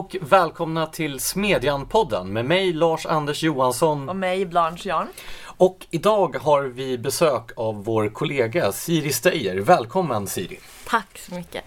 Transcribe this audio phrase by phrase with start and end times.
[0.00, 4.08] och välkomna till Smedjan-podden med mig Lars-Anders Johansson.
[4.08, 5.08] Och mig Blanche Jarn.
[5.42, 9.56] Och idag har vi besök av vår kollega Siri Steijer.
[9.56, 10.58] Välkommen Siri!
[10.86, 11.64] Tack så mycket!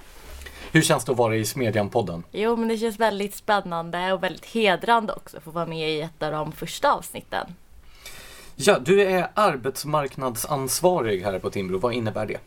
[0.71, 2.23] Hur känns det att vara i Smedjan-podden?
[2.31, 6.01] Jo, men det känns väldigt spännande och väldigt hedrande också att få vara med i
[6.01, 7.55] ett av de första avsnitten.
[8.55, 11.77] Ja, du är arbetsmarknadsansvarig här på Timbro.
[11.77, 12.37] Vad innebär det?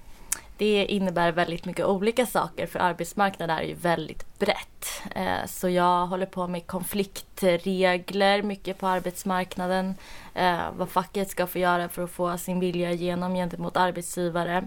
[0.59, 5.03] Det innebär väldigt mycket olika saker för arbetsmarknaden är ju väldigt brett.
[5.15, 9.95] Eh, så jag håller på med konfliktregler mycket på arbetsmarknaden.
[10.35, 14.67] Eh, vad facket ska få göra för att få sin vilja igenom gentemot arbetsgivare.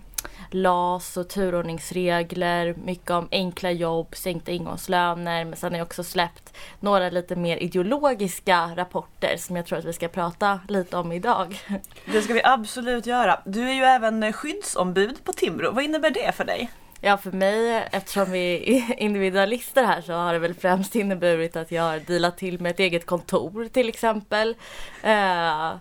[0.51, 5.45] LAS och turordningsregler, mycket om enkla jobb, sänkta ingångslöner.
[5.45, 9.85] Men sen har jag också släppt några lite mer ideologiska rapporter som jag tror att
[9.85, 11.59] vi ska prata lite om idag.
[12.05, 13.41] Det ska vi absolut göra.
[13.45, 15.71] Du är ju även skyddsombud på Timbro.
[15.71, 16.69] Vad innebär det för dig?
[17.01, 21.71] Ja, för mig, eftersom vi är individualister här så har det väl främst inneburit att
[21.71, 24.49] jag har dealat till med ett eget kontor till exempel.
[25.03, 25.75] Uh,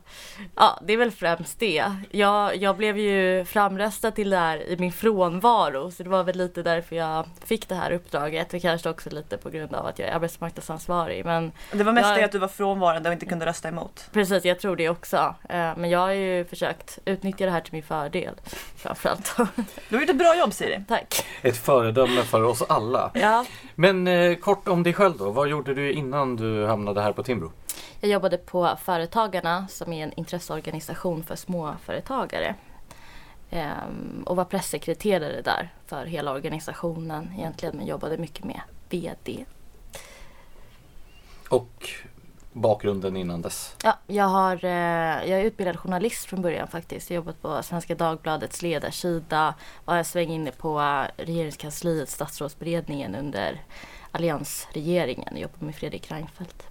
[0.54, 1.84] ja, det är väl främst det.
[2.10, 6.36] Jag, jag blev ju framröstad till det här i min frånvaro så det var väl
[6.36, 9.98] lite därför jag fick det här uppdraget och kanske också lite på grund av att
[9.98, 11.24] jag är arbetsmarknadsansvarig.
[11.24, 14.08] Men det var mest jag, det att du var frånvarande och inte kunde rösta emot.
[14.12, 15.16] Precis, jag tror det också.
[15.16, 15.34] Uh,
[15.76, 18.34] men jag har ju försökt utnyttja det här till min fördel
[18.76, 19.36] framförallt.
[19.88, 20.84] Du har gjort ett bra jobb Siri.
[20.88, 21.07] Tack.
[21.42, 23.10] Ett föredöme för oss alla.
[23.14, 23.44] Ja.
[23.74, 25.30] Men eh, kort om dig själv då.
[25.30, 27.52] Vad gjorde du innan du hamnade här på Timbro?
[28.00, 32.54] Jag jobbade på Företagarna som är en intresseorganisation för småföretagare.
[33.50, 39.44] Ehm, och var pressekreterare där för hela organisationen egentligen men jobbade mycket med VD.
[41.48, 41.90] Och
[42.60, 43.76] bakgrunden innan dess?
[43.84, 44.70] Ja, jag, har, eh,
[45.30, 47.10] jag är utbildad journalist från början faktiskt.
[47.10, 49.54] Jag har jobbat på Svenska Dagbladets ledarsida.
[49.84, 53.62] Var en sväng inne på regeringskansliet, statsrådsberedningen under
[54.12, 55.28] alliansregeringen.
[55.32, 56.66] Jag jobbade med Fredrik Reinfeldt.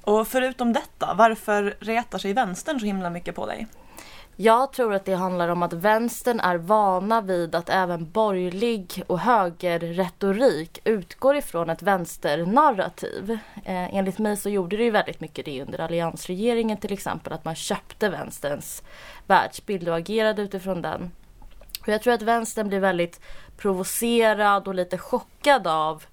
[0.00, 3.66] Och förutom detta, varför retar sig vänstern så himla mycket på dig?
[4.38, 9.18] Jag tror att det handlar om att vänstern är vana vid att även borgerlig och
[9.18, 13.30] högerretorik utgår ifrån ett vänsternarrativ.
[13.64, 17.44] Eh, enligt mig så gjorde det ju väldigt mycket det under alliansregeringen till exempel, att
[17.44, 18.82] man köpte vänsterns
[19.26, 21.10] världsbild och agerade utifrån den.
[21.80, 23.20] Och jag tror att vänstern blir väldigt
[23.56, 26.04] provocerad och lite chockad av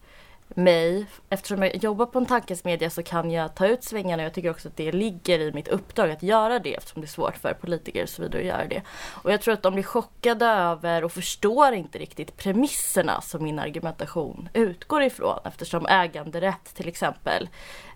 [0.58, 4.24] mig, eftersom jag jobbar på en tankesmedja så kan jag ta ut svängarna.
[4.24, 7.09] Jag tycker också att det ligger i mitt uppdrag att göra det eftersom det är
[7.09, 8.81] svårt för politiker och så vidare att göra det.
[9.24, 13.59] Och jag tror att de blir chockade över och förstår inte riktigt premisserna som min
[13.59, 17.50] argumentation utgår ifrån eftersom äganderätt till exempel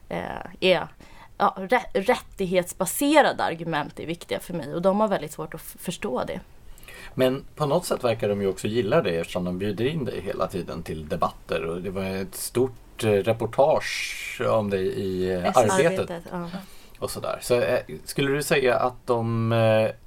[0.10, 0.20] eh,
[0.60, 0.88] är
[1.38, 1.58] ja,
[1.94, 6.40] rättighetsbaserade argument är viktiga för mig och de har väldigt svårt att förstå det.
[7.18, 10.22] Men på något sätt verkar de ju också gilla det eftersom de bjuder in dig
[10.22, 11.66] hela tiden till debatter.
[11.66, 16.12] Och det var ett stort eh, reportage om dig i eh, arbetet.
[16.32, 16.50] ja.
[17.00, 17.40] Och sådär.
[17.42, 19.52] Så eh, skulle du säga att de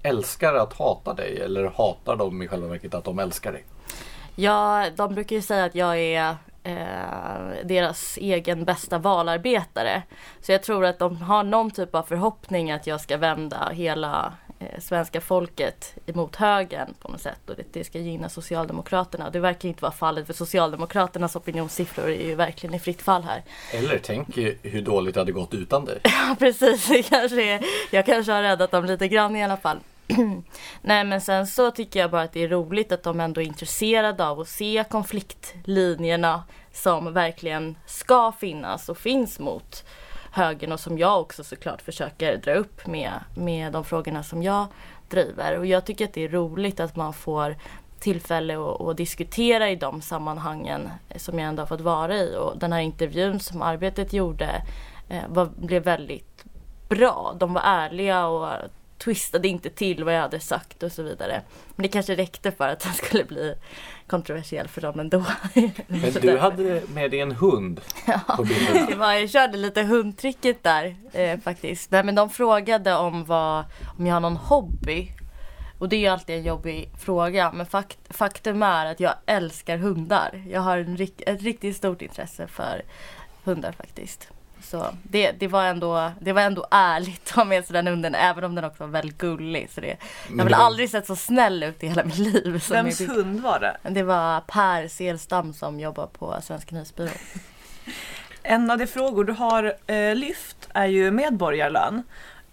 [0.03, 3.65] älskar att hata dig eller hatar de i själva verket att de älskar dig?
[4.34, 10.03] Ja, de brukar ju säga att jag är eh, deras egen bästa valarbetare.
[10.41, 14.32] Så jag tror att de har någon typ av förhoppning att jag ska vända hela
[14.78, 19.31] svenska folket emot högern på något sätt och det, det ska gynna Socialdemokraterna.
[19.31, 23.43] Det verkar inte vara fallet för Socialdemokraternas opinionssiffror är ju verkligen i fritt fall här.
[23.72, 26.00] Eller tänk hur dåligt det hade gått utan dig.
[26.04, 27.60] Ja precis, det kanske är,
[27.91, 29.78] jag kanske har räddat dem lite grann i alla fall.
[30.82, 33.44] Nej men sen så tycker jag bara att det är roligt att de ändå är
[33.44, 39.84] intresserade av att se konfliktlinjerna som verkligen ska finnas och finns mot
[40.31, 44.67] högern och som jag också såklart försöker dra upp med, med de frågorna som jag
[45.09, 45.59] driver.
[45.59, 47.57] Och jag tycker att det är roligt att man får
[48.01, 52.37] tillfälle att, att diskutera i de sammanhangen som jag ändå har fått vara i.
[52.37, 54.63] Och den här intervjun som Arbetet gjorde
[55.09, 56.45] eh, var, blev väldigt
[56.89, 57.37] bra.
[57.39, 58.49] De var ärliga och
[59.05, 61.43] twistade inte till vad jag hade sagt och så vidare.
[61.76, 63.55] Men det kanske räckte för att den skulle bli
[64.06, 65.25] kontroversiell för dem ändå.
[65.87, 67.81] Men du hade med dig en hund
[68.37, 68.88] på bilden.
[69.00, 71.91] Ja, jag körde lite hundtricket där eh, faktiskt.
[71.91, 73.64] Nej, men de frågade om, vad,
[73.99, 75.12] om jag har någon hobby.
[75.79, 77.52] Och det är ju alltid en jobbig fråga.
[77.52, 80.44] Men fakt, faktum är att jag älskar hundar.
[80.49, 82.82] Jag har en, ett riktigt stort intresse för
[83.44, 84.29] hundar faktiskt.
[84.62, 88.15] Så det, det, var ändå, det var ändå ärligt att ha med sig den hunden
[88.15, 89.71] även om den också var väldigt gullig.
[89.75, 89.97] Så det,
[90.29, 92.62] jag har väl aldrig sett så snäll ut i hela mitt liv.
[92.71, 93.91] Vems hund var det?
[93.91, 97.11] Det var Per Selstam som jobbar på Svenska Nyhetsbyrån.
[98.43, 102.03] En av de frågor du har eh, lyft är ju medborgarlön.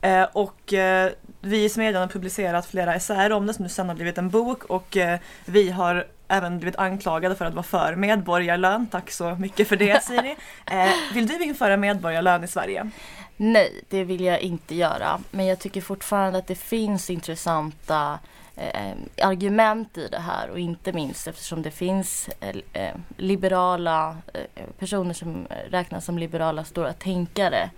[0.02, 1.12] Eh, och eh,
[1.42, 4.30] vi i Smedjan har publicerat flera essäer om det som nu sen har blivit en
[4.30, 8.88] bok och eh, vi har även blivit anklagade för att vara för medborgarlön.
[8.88, 10.36] Tack så mycket för det Siri.
[10.66, 12.92] Eh, vill du införa medborgarlön i Sverige?
[13.38, 15.20] Nej, det vill jag inte göra.
[15.32, 18.20] Men jag tycker fortfarande att det finns intressanta
[18.56, 18.94] eh,
[19.24, 25.14] argument i det här och inte minst eftersom det finns eh, eh liberala eh, personer
[25.14, 27.70] som räknas som liberala stora tänkare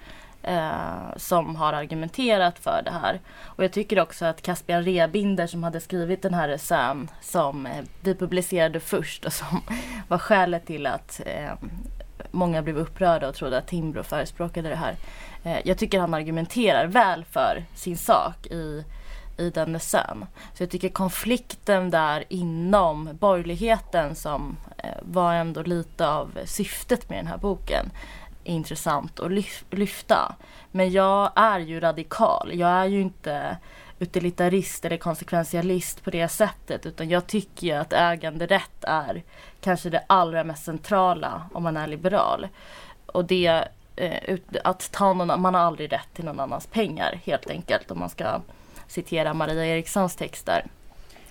[0.44, 3.20] eh, som har argumenterat för det här.
[3.44, 7.84] Och jag tycker också att Caspian Rebinder som hade skrivit den här essän som eh,
[8.02, 9.62] vi publicerade först och som
[10.08, 11.52] var skälet till att eh,
[12.32, 14.96] många blev upprörda och trodde att Timbro förespråkade det här.
[15.44, 18.84] Eh, jag tycker han argumenterar väl för sin sak i
[19.40, 20.26] i den essän.
[20.54, 27.20] Så jag tycker konflikten där inom borgerligheten som eh, var ändå lite av syftet med
[27.20, 27.92] den här boken
[28.44, 29.32] intressant att
[29.70, 30.36] lyfta.
[30.72, 32.52] Men jag är ju radikal.
[32.54, 33.58] Jag är ju inte
[34.00, 39.24] utilitarist eller konsekventialist på det sättet utan jag tycker ju att äganderätt är
[39.62, 42.48] kanske det allra mest centrala om man är liberal.
[43.06, 47.50] Och det eh, att ta någon, man har aldrig rätt till någon annans pengar helt
[47.50, 48.42] enkelt om man ska
[48.88, 50.66] citera Maria Erikssons texter.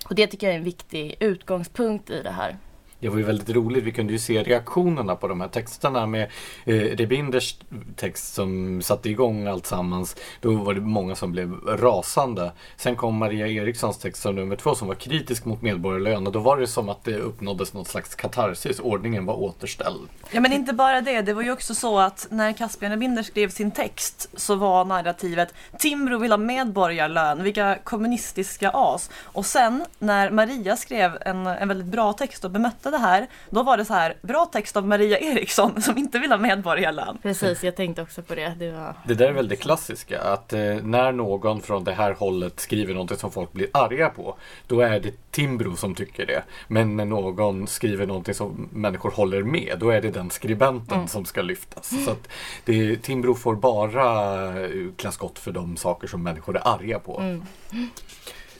[0.05, 2.57] Och det tycker jag är en viktig utgångspunkt i det här.
[2.99, 3.83] Det var ju väldigt roligt.
[3.83, 6.29] Vi kunde ju se reaktionerna på de här texterna med
[6.65, 7.57] eh, Rebinders
[7.95, 10.15] text som satte igång allt sammans.
[10.41, 12.51] Då var det många som blev rasande.
[12.77, 16.39] Sen kom Maria Erikssons text som nummer två som var kritisk mot medborgarlön och då
[16.39, 18.79] var det som att det uppnåddes något slags katarsis.
[18.79, 20.09] Ordningen var återställd.
[20.31, 21.21] Ja men inte bara det.
[21.21, 25.53] Det var ju också så att när Caspian Rebinder skrev sin text så var narrativet
[25.79, 27.43] Timbro vill ha medborgarlön.
[27.43, 29.09] Vilka kommunistiska as.
[29.23, 33.63] Och sen när Maria skrev en, en väldigt bra text och bemötte det här, då
[33.63, 37.17] var det så här, bra text av Maria Eriksson som inte vill ha medborgarlön.
[37.21, 38.53] Precis, jag tänkte också på det.
[38.59, 38.93] Det, var...
[39.07, 42.93] det där är väl det klassiska, att eh, när någon från det här hållet skriver
[42.93, 44.37] något som folk blir arga på,
[44.67, 46.43] då är det Timbro som tycker det.
[46.67, 51.07] Men när någon skriver någonting som människor håller med, då är det den skribenten mm.
[51.07, 52.05] som ska lyftas.
[52.05, 52.27] Så att
[52.65, 57.19] det, Timbro får bara eh, klä skott för de saker som människor är arga på.
[57.19, 57.45] Mm.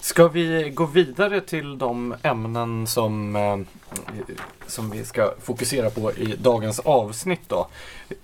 [0.01, 3.57] Ska vi gå vidare till de ämnen som, eh,
[4.67, 7.67] som vi ska fokusera på i dagens avsnitt då?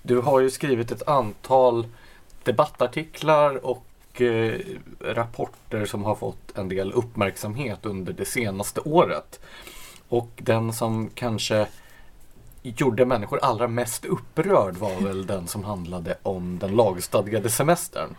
[0.02, 1.86] Du har ju skrivit ett antal
[2.44, 4.60] debattartiklar och eh,
[5.00, 9.40] rapporter som har fått en del uppmärksamhet under det senaste året.
[10.08, 11.66] Och den som kanske
[12.62, 18.16] gjorde människor allra mest upprörd var väl den som handlade om den lagstadgade semestern.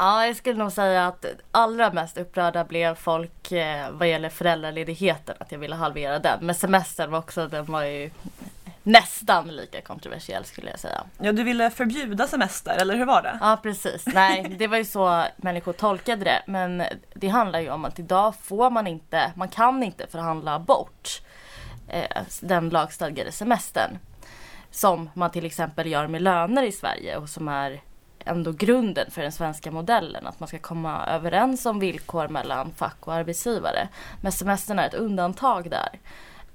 [0.00, 5.34] Ja, jag skulle nog säga att allra mest upprörda blev folk eh, vad gäller föräldraledigheten,
[5.38, 6.38] att jag ville halvera den.
[6.46, 8.10] Men semestern var också, den var ju
[8.82, 11.04] nästan lika kontroversiell skulle jag säga.
[11.18, 13.38] Ja, du ville förbjuda semester, eller hur var det?
[13.40, 14.06] Ja, precis.
[14.06, 16.42] Nej, det var ju så människor tolkade det.
[16.46, 16.82] Men
[17.14, 21.22] det handlar ju om att idag får man inte, man kan inte förhandla bort
[21.88, 23.98] eh, den lagstadgade semestern.
[24.70, 27.80] Som man till exempel gör med löner i Sverige och som är
[28.24, 30.26] ändå grunden för den svenska modellen.
[30.26, 33.88] Att man ska komma överens om villkor mellan fack och arbetsgivare.
[34.20, 35.98] Men semestern är ett undantag där.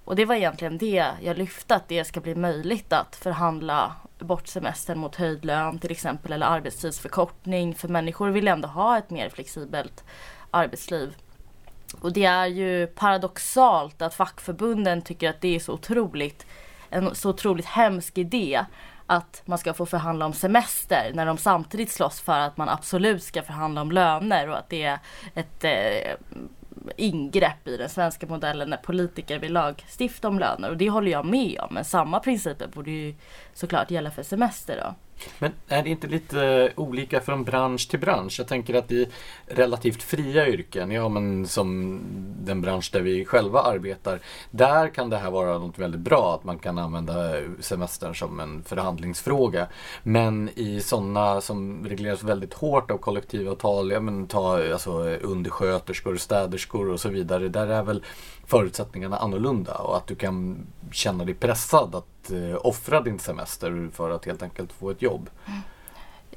[0.06, 4.48] Och det var egentligen det jag lyfte, att det ska bli möjligt att förhandla bort
[4.48, 7.76] semestern mot höjd lön till exempel eller arbetstidsförkortning.
[7.76, 10.04] För människor vill ändå ha ett mer flexibelt
[10.52, 11.16] arbetsliv.
[12.02, 16.46] Och det är ju paradoxalt att fackförbunden tycker att det är så otroligt
[16.90, 18.66] en så otroligt hemsk idé
[19.08, 23.24] att man ska få förhandla om semester när de samtidigt slåss för att man absolut
[23.24, 25.00] ska förhandla om löner och att det är
[25.34, 26.14] ett eh,
[26.96, 31.26] ingrepp i den svenska modellen när politiker vill lagstifta om löner och det håller jag
[31.26, 33.16] med om men samma principer borde ju
[33.54, 34.96] såklart gälla för semester då.
[35.40, 38.36] Men är det inte lite eh, olika från bransch till bransch?
[38.40, 39.08] Jag tänker att i
[39.48, 42.00] relativt fria yrken, ja men som
[42.40, 44.20] den bransch där vi själva arbetar,
[44.52, 48.40] där kan det här vara något väldigt bra att man kan använda eh, semestern som
[48.40, 49.68] en förhandlingsfråga.
[50.04, 56.90] Men i sådana som regleras väldigt hårt av kollektivavtal, ja men ta alltså undersköterskor, städerskor
[56.90, 58.04] och så vidare, där är väl
[58.46, 64.12] förutsättningarna annorlunda och att du kan känna dig pressad att eh, offra din semester för
[64.12, 65.30] att helt enkelt få ett jobb.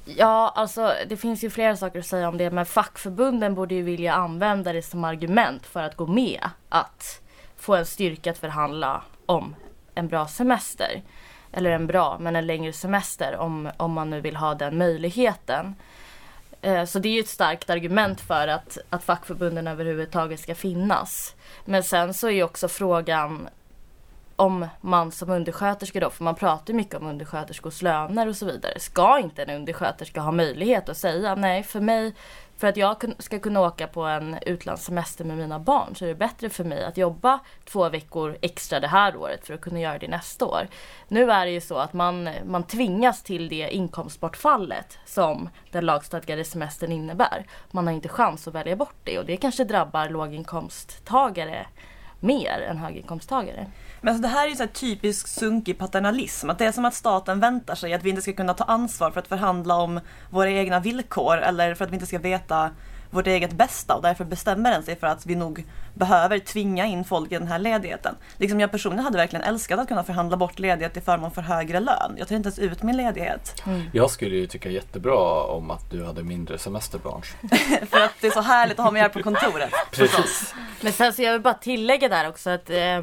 [0.04, 3.83] Ja, alltså det finns ju flera saker att säga om det men fackförbunden borde ju
[3.83, 7.21] vilja använda det som argument för att gå med att
[7.57, 9.54] få en styrka att förhandla om
[9.95, 11.02] en bra semester.
[11.52, 15.75] Eller en bra, men en längre semester om, om man nu vill ha den möjligheten.
[16.62, 21.35] Eh, så det är ju ett starkt argument för att, att fackförbunden överhuvudtaget ska finnas.
[21.64, 23.49] Men sen så är ju också frågan
[24.38, 28.78] om man som undersköterska då, för man pratar mycket om undersköterskors löner och så vidare.
[28.78, 32.14] Ska inte en undersköterska ha möjlighet att säga nej för mig
[32.57, 36.14] för att jag ska kunna åka på en utlandssemester med mina barn så är det
[36.14, 39.99] bättre för mig att jobba två veckor extra det här året för att kunna göra
[39.99, 40.68] det nästa år.
[41.09, 46.45] Nu är det ju så att man, man tvingas till det inkomstbortfallet som den lagstadgade
[46.45, 47.47] semestern innebär.
[47.71, 51.66] Man har inte chans att välja bort det och det kanske drabbar låginkomsttagare
[52.21, 53.67] mer än höginkomsttagare.
[54.01, 56.51] Men alltså det här är ju så typisk sunkig paternalism.
[56.51, 59.11] Att det är som att staten väntar sig att vi inte ska kunna ta ansvar
[59.11, 62.71] för att förhandla om våra egna villkor eller för att vi inte ska veta
[63.11, 67.05] vårt eget bästa och därför bestämmer den sig för att vi nog behöver tvinga in
[67.05, 68.15] folk i den här ledigheten.
[68.37, 71.81] Liksom jag personligen hade verkligen älskat att kunna förhandla bort ledighet till förmån för högre
[71.81, 72.15] lön.
[72.17, 73.62] Jag tar inte ens ut min ledighet.
[73.67, 73.83] Mm.
[73.93, 77.37] Jag skulle ju tycka jättebra om att du hade mindre semesterbransch.
[77.91, 79.71] för att det är så härligt att ha mig här på kontoret.
[79.93, 80.55] Precis.
[80.81, 83.03] Men sen så jag vill bara tillägga där också att eh,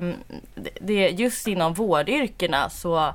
[0.81, 3.13] det, just inom vårdyrkena så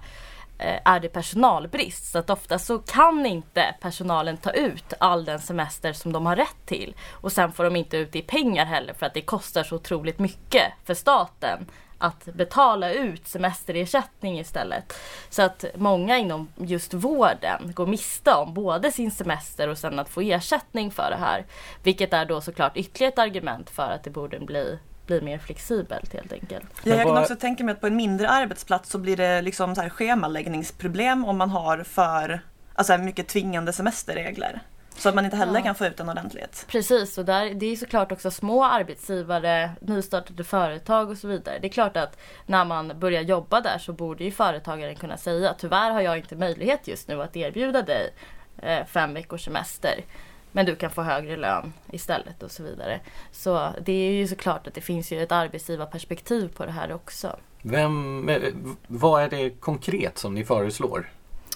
[0.61, 2.13] Eh, är det personalbrist.
[2.13, 6.37] Så att ofta så kan inte personalen ta ut all den semester som de har
[6.37, 6.95] rätt till.
[7.11, 9.77] Och sen får de inte ut det i pengar heller för att det kostar så
[9.77, 11.67] otroligt mycket för staten
[11.99, 14.93] att betala ut semesterersättning istället.
[15.31, 20.09] Så att många inom just vården går miste om både sin semester och sen att
[20.09, 21.47] få ersättning för det här.
[21.83, 24.79] Vilket är då såklart ytterligare ett argument för att det borde bli
[25.11, 26.67] blir mer flexibelt helt enkelt.
[26.85, 29.75] Ja, jag kan också tänka mig att på en mindre arbetsplats så blir det liksom
[29.75, 32.41] så här schemaläggningsproblem om man har för
[32.75, 34.61] alltså mycket tvingande semesterregler.
[34.97, 35.65] Så att man inte heller ja.
[35.65, 36.67] kan få ut en ordentligt.
[36.69, 41.59] Precis, och där, det är såklart också små arbetsgivare, nystartade företag och så vidare.
[41.59, 45.55] Det är klart att när man börjar jobba där så borde ju företagaren kunna säga
[45.59, 48.15] tyvärr har jag inte möjlighet just nu att erbjuda dig
[48.63, 50.05] eh, fem veckors semester.
[50.53, 53.01] Men du kan få högre lön istället och så vidare.
[53.33, 57.37] Så det är ju såklart att det finns ju ett arbetsgivarperspektiv på det här också.
[57.63, 58.43] Vem, eh,
[58.87, 61.11] vad är det konkret som ni föreslår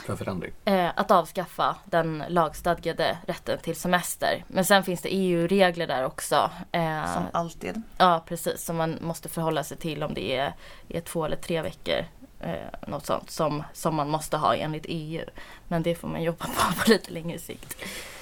[0.07, 0.53] för förändring?
[0.65, 4.45] Eh, att avskaffa den lagstadgade rätten till semester.
[4.49, 6.51] Men sen finns det EU-regler där också.
[6.73, 7.83] Eh, som alltid.
[7.99, 10.53] Ja precis, som man måste förhålla sig till om det är,
[10.89, 12.05] är två eller tre veckor.
[12.45, 15.25] Eh, något sånt som, som man måste ha enligt EU.
[15.69, 17.77] Men det får man jobba på på lite längre sikt.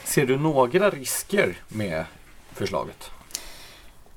[0.04, 2.04] Ser du några risker med
[2.52, 3.10] förslaget?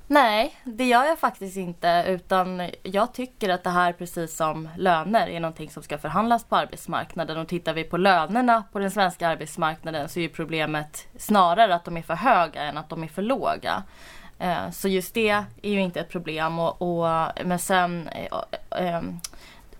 [0.07, 2.05] Nej, det gör jag faktiskt inte.
[2.07, 6.55] Utan jag tycker att det här precis som löner är någonting som ska förhandlas på
[6.55, 7.37] arbetsmarknaden.
[7.37, 11.97] Och tittar vi på lönerna på den svenska arbetsmarknaden så är problemet snarare att de
[11.97, 13.83] är för höga än att de är för låga.
[14.39, 15.29] Eh, så just det
[15.61, 16.59] är ju inte ett problem.
[16.59, 19.01] Och, och men sen eh, eh,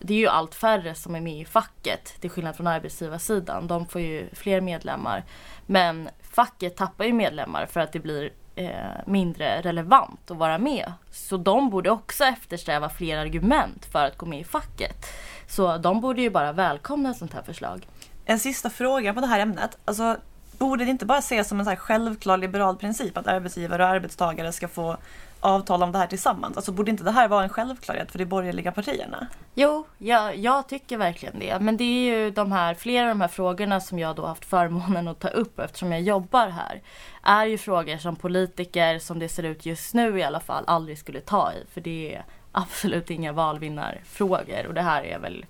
[0.05, 3.67] det är ju allt färre som är med i facket till skillnad från arbetsgivarsidan.
[3.67, 5.23] De får ju fler medlemmar.
[5.65, 8.69] Men facket tappar ju medlemmar för att det blir eh,
[9.05, 10.93] mindre relevant att vara med.
[11.11, 15.05] Så de borde också eftersträva fler argument för att gå med i facket.
[15.47, 17.87] Så de borde ju bara välkomna ett sånt här förslag.
[18.25, 19.77] En sista fråga på det här ämnet.
[19.85, 20.17] Alltså,
[20.57, 24.51] borde det inte bara ses som en så självklar liberal princip att arbetsgivare och arbetstagare
[24.51, 24.97] ska få
[25.45, 26.57] avtala om det här tillsammans?
[26.57, 29.27] Alltså borde inte det här vara en självklarhet för de borgerliga partierna?
[29.53, 31.59] Jo, jag, jag tycker verkligen det.
[31.59, 34.45] Men det är ju de här, flera av de här frågorna som jag då haft
[34.45, 36.81] förmånen att ta upp eftersom jag jobbar här.
[37.23, 40.97] Är ju frågor som politiker, som det ser ut just nu i alla fall, aldrig
[40.97, 41.73] skulle ta i.
[41.73, 45.45] För det är absolut inga valvinnarfrågor och det här är väl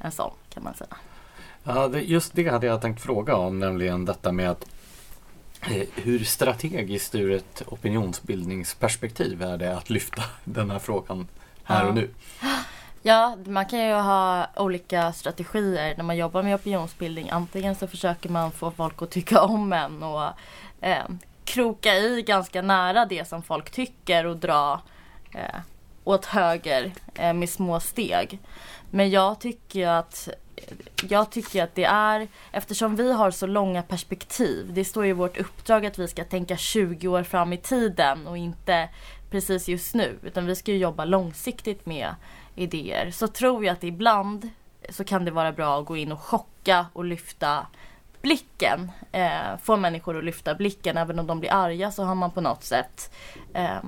[0.00, 0.96] en sån kan man säga.
[1.64, 4.66] Ja, just det hade jag tänkt fråga om, nämligen detta med att
[5.94, 11.28] hur strategiskt ur ett opinionsbildningsperspektiv är det att lyfta den här frågan
[11.64, 11.88] här ja.
[11.88, 12.10] och nu?
[13.02, 17.30] Ja, man kan ju ha olika strategier när man jobbar med opinionsbildning.
[17.30, 20.28] Antingen så försöker man få folk att tycka om en och
[20.80, 21.04] eh,
[21.44, 24.82] kroka i ganska nära det som folk tycker och dra
[25.34, 25.60] eh,
[26.04, 28.38] åt höger eh, med små steg.
[28.90, 30.28] Men jag tycker att
[31.08, 35.12] jag tycker att det är, eftersom vi har så långa perspektiv, det står ju i
[35.12, 38.88] vårt uppdrag att vi ska tänka 20 år fram i tiden och inte
[39.30, 42.14] precis just nu, utan vi ska ju jobba långsiktigt med
[42.54, 43.10] idéer.
[43.10, 44.50] Så tror jag att ibland
[44.90, 47.66] så kan det vara bra att gå in och chocka och lyfta
[48.22, 48.90] blicken.
[49.12, 52.40] Eh, få människor att lyfta blicken, även om de blir arga så har man på
[52.40, 53.14] något sätt
[53.54, 53.78] eh,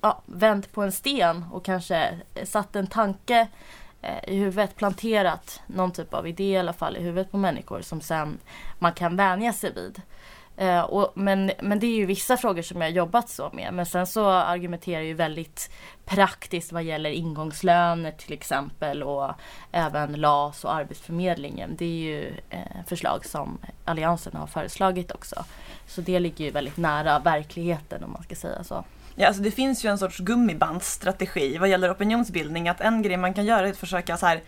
[0.00, 3.48] ja, vänt på en sten och kanske satt en tanke Eh,
[4.04, 7.80] Eh, i huvudet, planterat någon typ av idé i alla fall i huvudet på människor
[7.80, 8.38] som sen
[8.78, 10.02] man kan vänja sig vid.
[10.56, 13.74] Eh, och, men, men det är ju vissa frågor som jag har jobbat så med.
[13.74, 15.70] Men sen så argumenterar jag ju väldigt
[16.04, 19.30] praktiskt vad gäller ingångslöner till exempel och
[19.72, 21.76] även LAS och Arbetsförmedlingen.
[21.76, 25.44] Det är ju eh, förslag som Alliansen har föreslagit också.
[25.86, 28.84] Så det ligger ju väldigt nära verkligheten om man ska säga så.
[29.16, 32.68] Ja, alltså det finns ju en sorts gummibandsstrategi vad gäller opinionsbildning.
[32.68, 34.42] Att en grej man kan göra är att försöka så här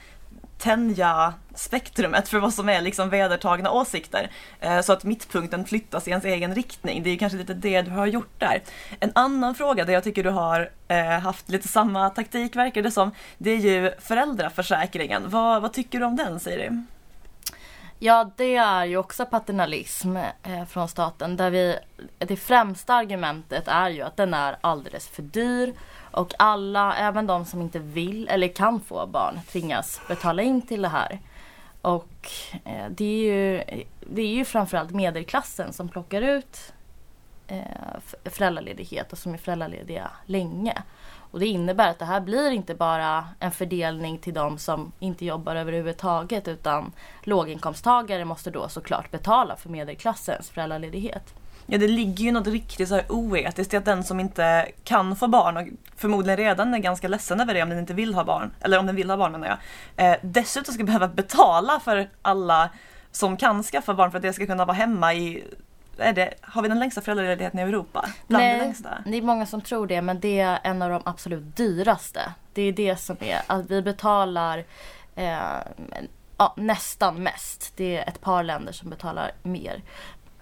[0.58, 4.30] tänja spektrumet för vad som är liksom vedertagna åsikter.
[4.60, 7.02] Eh, så att mittpunkten flyttas i ens egen riktning.
[7.02, 8.62] Det är kanske lite det du har gjort där.
[9.00, 12.90] En annan fråga där jag tycker du har eh, haft lite samma taktik verkar det
[12.90, 15.22] som, det är ju föräldraförsäkringen.
[15.26, 16.70] Vad, vad tycker du om den Siri?
[17.98, 21.78] Ja, det är ju också paternalism eh, från staten där vi,
[22.18, 25.74] det främsta argumentet är ju att den är alldeles för dyr
[26.10, 30.82] och alla, även de som inte vill eller kan få barn, tvingas betala in till
[30.82, 31.20] det här.
[31.82, 32.30] Och
[32.64, 33.64] eh, det, är ju,
[34.00, 36.72] det är ju framförallt medelklassen som plockar ut
[37.46, 37.60] eh,
[38.24, 40.82] föräldraledighet och som är föräldralediga länge.
[41.30, 45.24] Och det innebär att det här blir inte bara en fördelning till de som inte
[45.24, 46.92] jobbar överhuvudtaget utan
[47.22, 51.34] låginkomsttagare måste då såklart betala för medelklassens föräldraledighet.
[51.66, 55.16] Ja, det ligger ju något riktigt så här oetiskt i att den som inte kan
[55.16, 55.66] få barn och
[55.96, 58.86] förmodligen redan är ganska ledsen över det om den inte vill ha barn, eller om
[58.86, 59.58] den vill ha barn menar
[59.96, 62.70] jag, eh, dessutom ska behöva betala för alla
[63.10, 65.44] som kan skaffa barn för att det ska kunna vara hemma i
[65.98, 68.08] är det, har vi den längsta föräldraledigheten i Europa?
[68.26, 69.02] Bland Nej, det, längsta?
[69.06, 72.20] det är många som tror det men det är en av de absolut dyraste.
[72.52, 74.64] Det är det som är att vi betalar
[75.14, 75.38] eh,
[76.36, 77.72] ja, nästan mest.
[77.76, 79.82] Det är ett par länder som betalar mer.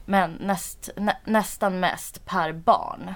[0.04, 3.14] Men näst, nä, nästan mest per barn.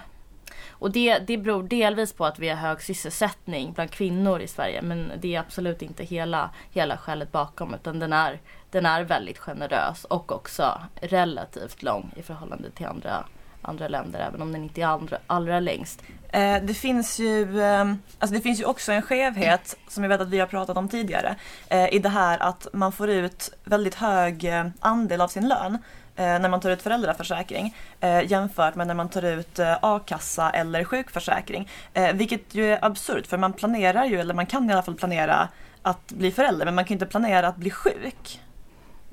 [0.79, 4.83] Och det, det beror delvis på att vi har hög sysselsättning bland kvinnor i Sverige
[4.83, 9.39] men det är absolut inte hela, hela skälet bakom utan den är, den är väldigt
[9.39, 13.25] generös och också relativt lång i förhållande till andra,
[13.63, 16.03] andra länder även om den inte är allra, allra längst.
[16.29, 20.21] Eh, det, finns ju, ehm, alltså det finns ju också en skevhet som jag vet
[20.21, 21.37] att vi har pratat om tidigare
[21.69, 25.79] eh, i det här att man får ut väldigt hög eh, andel av sin lön
[26.23, 30.85] när man tar ut föräldraförsäkring eh, jämfört med när man tar ut eh, a-kassa eller
[30.85, 31.69] sjukförsäkring.
[32.15, 35.49] vilket ju är absurt för man planerar ju, eller man kan i alla fall planera
[35.83, 38.41] att bli förälder men man kan inte planera att bli sjuk.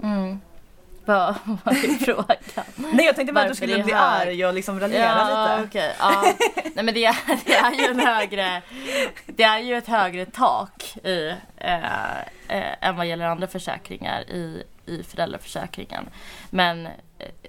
[0.04, 0.42] Mm.
[1.06, 2.36] Vad var din fråga?
[2.76, 5.68] Nej jag tänkte bara att du skulle bli arg och liksom raljera ja, lite.
[5.68, 6.26] Okay, ja.
[6.74, 8.62] Nej men det är, det är ju en högre
[9.26, 14.63] Det är ju ett högre tak i eh, eh, än vad gäller andra försäkringar i,
[14.86, 16.10] i föräldraförsäkringen.
[16.50, 16.91] Men eh,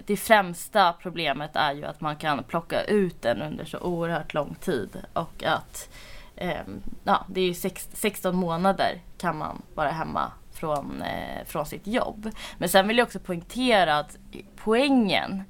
[0.07, 4.55] det främsta problemet är ju att man kan plocka ut den under så oerhört lång
[4.55, 5.89] tid och att
[6.37, 6.61] eh,
[7.05, 11.87] ja, det är ju sex, 16 månader kan man vara hemma från, eh, från sitt
[11.87, 12.31] jobb.
[12.59, 14.17] Men sen vill jag också poängtera att
[14.57, 15.43] poängen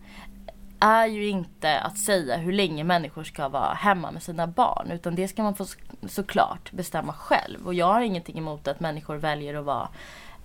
[0.81, 5.15] är ju inte att säga hur länge människor ska vara hemma med sina barn utan
[5.15, 5.67] det ska man få
[6.09, 7.67] såklart bestämma själv.
[7.67, 9.89] Och jag har ingenting emot att människor väljer att vara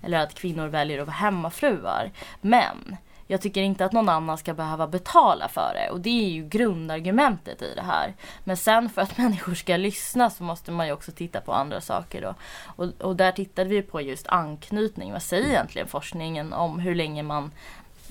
[0.02, 2.10] eller att kvinnor väljer att vara hemmafruar.
[2.40, 6.28] Men jag tycker inte att någon annan ska behöva betala för det och det är
[6.28, 8.14] ju grundargumentet i det här.
[8.44, 11.80] Men sen för att människor ska lyssna så måste man ju också titta på andra
[11.80, 12.34] saker då.
[12.66, 15.12] Och, och där tittade vi på just anknytning.
[15.12, 17.50] Vad säger egentligen forskningen om hur länge man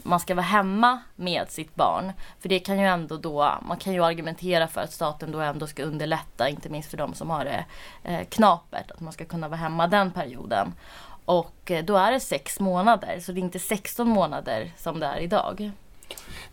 [0.04, 2.14] man ska vara hemma med sitt barn.
[2.40, 5.68] För det kan ju ändå då, man kan ju argumentera för att staten då ändå
[5.68, 7.66] ska underlätta, inte minst för de som har det
[8.04, 10.74] eh, knapert, att man ska kunna vara hemma den perioden.
[11.32, 15.06] Och eh, då är det sex månader, så det är inte 16 månader som det
[15.06, 15.72] är idag.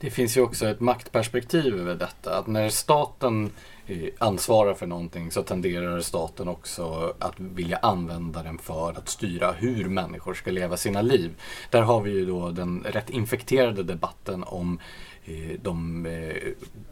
[0.01, 2.39] Det finns ju också ett maktperspektiv över detta.
[2.39, 3.51] Att när staten
[3.87, 9.53] eh, ansvarar för någonting så tenderar staten också att vilja använda den för att styra
[9.53, 11.35] hur människor ska leva sina liv.
[11.71, 14.81] Där har vi ju då den rätt infekterade debatten om
[15.25, 16.07] eh, de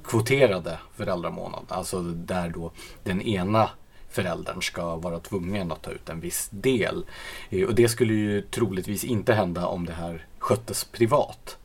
[0.05, 1.75] kvoterade föräldramånaderna.
[1.75, 2.73] Alltså där då
[3.05, 3.71] den ena
[4.17, 7.05] föräldern ska vara tvungen att ta ut en viss del.
[7.51, 11.59] Eh, och det skulle ju troligtvis inte hända om det här sköttes privat.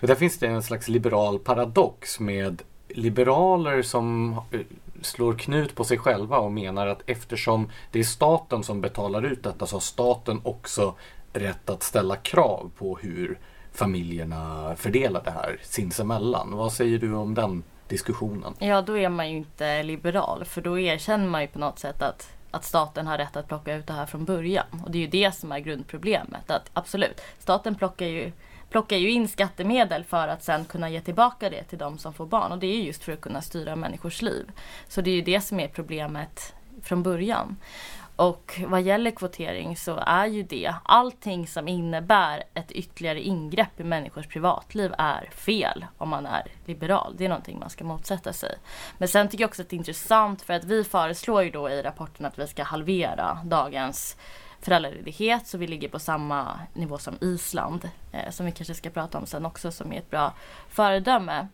[0.00, 4.60] Och där finns det en slags liberal paradox med liberaler som eh,
[5.02, 9.42] slår knut på sig själva och menar att eftersom det är staten som betalar ut
[9.42, 10.94] detta så har staten också
[11.32, 13.38] rätt att ställa krav på hur
[13.72, 16.56] familjerna fördelar det här sinsemellan.
[16.56, 18.54] Vad säger du om den diskussionen?
[18.58, 22.02] Ja, då är man ju inte liberal för då erkänner man ju på något sätt
[22.02, 24.66] att att staten har rätt att plocka ut det här från början.
[24.84, 26.50] Och det är ju det som är grundproblemet.
[26.50, 28.32] Att absolut, staten plockar ju
[28.70, 32.26] plockar ju in skattemedel för att sen kunna ge tillbaka det till de som får
[32.26, 32.52] barn.
[32.52, 34.50] Och det är just för att kunna styra människors liv.
[34.88, 37.56] Så det är ju det som är problemet från början.
[38.20, 43.84] Och vad gäller kvotering så är ju det allting som innebär ett ytterligare ingrepp i
[43.84, 47.14] människors privatliv är fel om man är liberal.
[47.18, 48.58] Det är någonting man ska motsätta sig.
[48.98, 51.70] Men sen tycker jag också att det är intressant för att vi föreslår ju då
[51.70, 54.16] i rapporten att vi ska halvera dagens
[54.60, 59.18] föräldraledighet så vi ligger på samma nivå som Island eh, som vi kanske ska prata
[59.18, 60.32] om sen också som är ett bra
[60.68, 61.48] föredöme.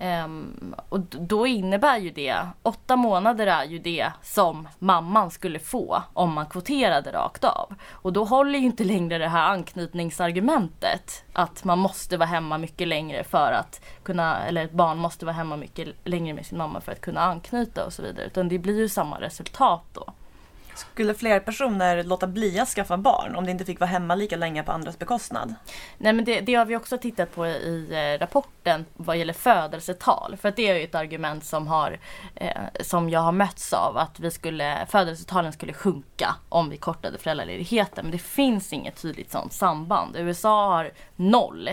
[0.00, 6.02] Um, och då innebär ju det, åtta månader är ju det som mamman skulle få
[6.12, 7.74] om man kvoterade rakt av.
[7.90, 12.88] Och då håller ju inte längre det här anknytningsargumentet att man måste vara hemma mycket
[12.88, 16.80] längre för att kunna, eller ett barn måste vara hemma mycket längre med sin mamma
[16.80, 18.26] för att kunna anknyta och så vidare.
[18.26, 20.12] Utan det blir ju samma resultat då.
[20.74, 24.36] Skulle fler personer låta bli att skaffa barn om de inte fick vara hemma lika
[24.36, 25.54] länge på andras bekostnad?
[25.98, 30.36] Nej men det, det har vi också tittat på i eh, rapporten vad gäller födelsetal.
[30.36, 31.98] För att det är ju ett argument som, har,
[32.34, 37.18] eh, som jag har mötts av att vi skulle, födelsetalen skulle sjunka om vi kortade
[37.18, 38.04] föräldraledigheten.
[38.04, 40.16] Men det finns inget tydligt sådant samband.
[40.16, 41.70] USA har noll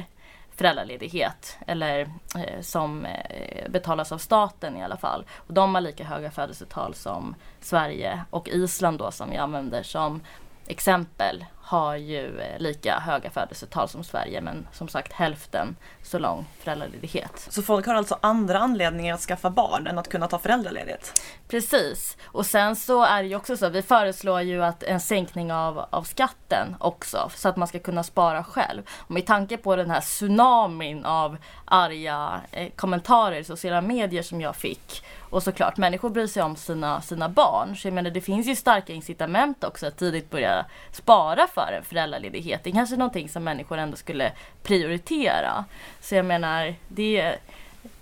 [0.58, 2.00] föräldraledighet eller
[2.36, 5.26] eh, som eh, betalas av staten i alla fall.
[5.36, 10.22] Och de har lika höga födelsetal som Sverige och Island då som vi använder som
[10.68, 16.46] exempel har ju eh, lika höga födelsetal som Sverige men som sagt hälften så lång
[16.60, 17.48] föräldraledighet.
[17.50, 21.22] Så folk har alltså andra anledningar att skaffa barn än att kunna ta föräldraledighet?
[21.48, 22.18] Precis.
[22.26, 25.86] Och sen så är det ju också så, vi föreslår ju att en sänkning av,
[25.90, 28.82] av skatten också så att man ska kunna spara själv.
[28.98, 34.42] Och med tanke på den här tsunamin av arga eh, kommentarer i sociala medier som
[34.42, 37.76] jag fick och såklart, människor bryr sig om sina, sina barn.
[37.76, 41.84] Så jag menar, det finns ju starka incitament också att tidigt börja spara för en
[41.84, 42.64] föräldraledighet.
[42.64, 44.32] Det är kanske någonting som människor ändå skulle
[44.64, 45.66] prioritera.
[46.02, 47.36] Så jag menar, det,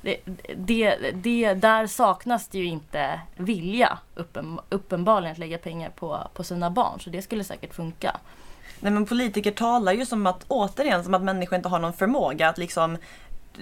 [0.01, 0.17] det,
[0.55, 6.43] det, det, där saknas det ju inte vilja uppen, uppenbarligen att lägga pengar på, på
[6.43, 6.99] sina barn.
[6.99, 8.17] Så det skulle säkert funka.
[8.79, 12.49] Nej men politiker talar ju som att, återigen, som att människor inte har någon förmåga
[12.49, 12.97] att liksom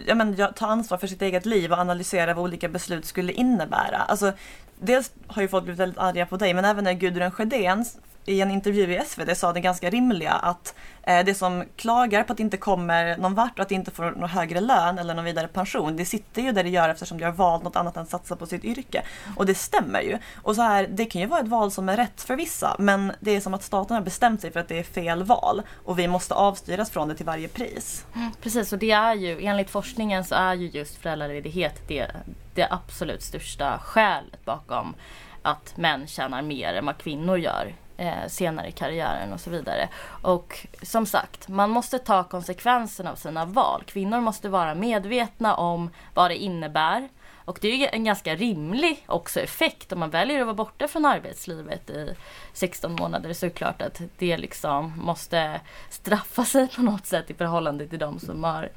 [0.07, 3.97] ja, men, ta ansvar för sitt eget liv och analysera vad olika beslut skulle innebära.
[3.97, 4.33] Alltså,
[4.79, 7.85] dels har ju folk blivit väldigt arga på dig men även när Gudrun Sjödén
[8.25, 12.33] i en intervju i SVT sa det ganska rimliga att eh, det som klagar på
[12.33, 15.13] att det inte kommer någon vart och att det inte får någon högre lön eller
[15.13, 17.97] någon vidare pension, det sitter ju där det gör eftersom de har valt något annat
[17.97, 19.03] än att satsa på sitt yrke.
[19.35, 20.17] Och det stämmer ju.
[20.41, 23.11] Och så här, det kan ju vara ett val som är rätt för vissa, men
[23.19, 25.99] det är som att staten har bestämt sig för att det är fel val och
[25.99, 28.05] vi måste avstyras från det till varje pris.
[28.15, 32.11] Mm, precis, och det är ju, enligt forskningen så är ju just föräldraledighet det,
[32.53, 34.95] det absolut största skälet bakom
[35.41, 39.89] att män tjänar mer än vad kvinnor gör eh, senare i karriären och så vidare.
[40.21, 43.83] Och som sagt, man måste ta konsekvenserna av sina val.
[43.85, 47.09] Kvinnor måste vara medvetna om vad det innebär.
[47.45, 51.05] Och det är en ganska rimlig också effekt om man väljer att vara borta från
[51.05, 52.15] arbetslivet i
[52.53, 53.33] 16 månader.
[53.33, 57.87] Så är det klart att det liksom måste straffa sig på något sätt i förhållande
[57.87, 58.69] till de som har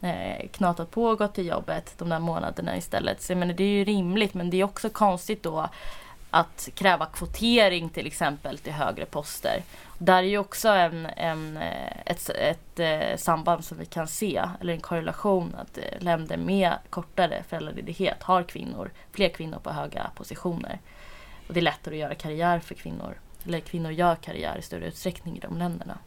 [0.00, 3.22] eh, knatat på och gått till jobbet de där månaderna istället.
[3.22, 5.68] Så jag menar, det är ju rimligt men det är också konstigt då
[6.30, 9.62] att kräva kvotering till exempel till högre poster.
[9.98, 14.42] Där är ju också en, en, eh, ett, ett, ett samband som vi kan se,
[14.60, 20.10] eller en korrelation att eh, länder med kortare föräldraledighet har kvinnor, fler kvinnor på höga
[20.14, 20.78] positioner.
[21.48, 23.14] Och det är lättare att göra karriär för kvinnor,
[23.46, 25.98] eller kvinnor gör karriär i större utsträckning i de länderna.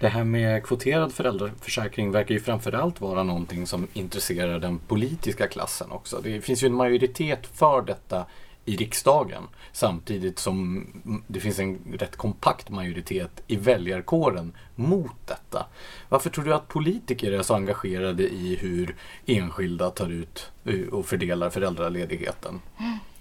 [0.00, 5.90] Det här med kvoterad föräldraförsäkring verkar ju framförallt vara någonting som intresserar den politiska klassen
[5.90, 6.20] också.
[6.22, 8.26] Det finns ju en majoritet för detta
[8.64, 9.42] i riksdagen.
[9.72, 10.86] Samtidigt som
[11.26, 15.66] det finns en rätt kompakt majoritet i väljarkåren mot detta.
[16.08, 18.96] Varför tror du att politiker är så engagerade i hur
[19.26, 22.60] enskilda tar ut eh, och fördelar föräldraledigheten?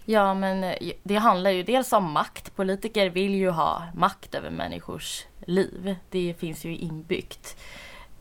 [0.06, 2.56] Ja, men eh, det handlar ju dels om makt.
[2.56, 5.96] Politiker vill ju ha makt över människors liv.
[6.10, 7.58] Det finns ju inbyggt.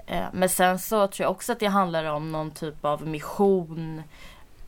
[0.06, 4.02] Eh, men sen så tror jag också att det handlar om någon typ av mission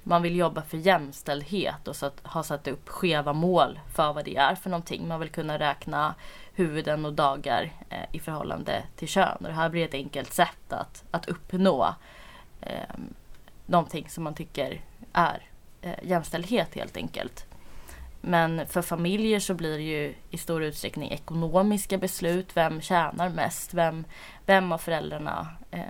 [0.05, 4.25] man vill jobba för jämställdhet och så att, ha satt upp skeva mål för vad
[4.25, 5.09] det är för någonting.
[5.09, 6.14] Man vill kunna räkna
[6.55, 9.37] huvuden och dagar eh, i förhållande till kön.
[9.40, 11.95] Och det här blir ett enkelt sätt att, att uppnå
[12.61, 12.95] eh,
[13.67, 14.81] någonting som man tycker
[15.12, 15.43] är
[15.81, 17.47] eh, jämställdhet helt enkelt.
[18.27, 22.57] Men för familjer så blir det ju i stor utsträckning ekonomiska beslut.
[22.57, 23.75] Vem tjänar mest?
[23.75, 24.05] Vem,
[24.47, 25.81] vem av föräldrarna eh,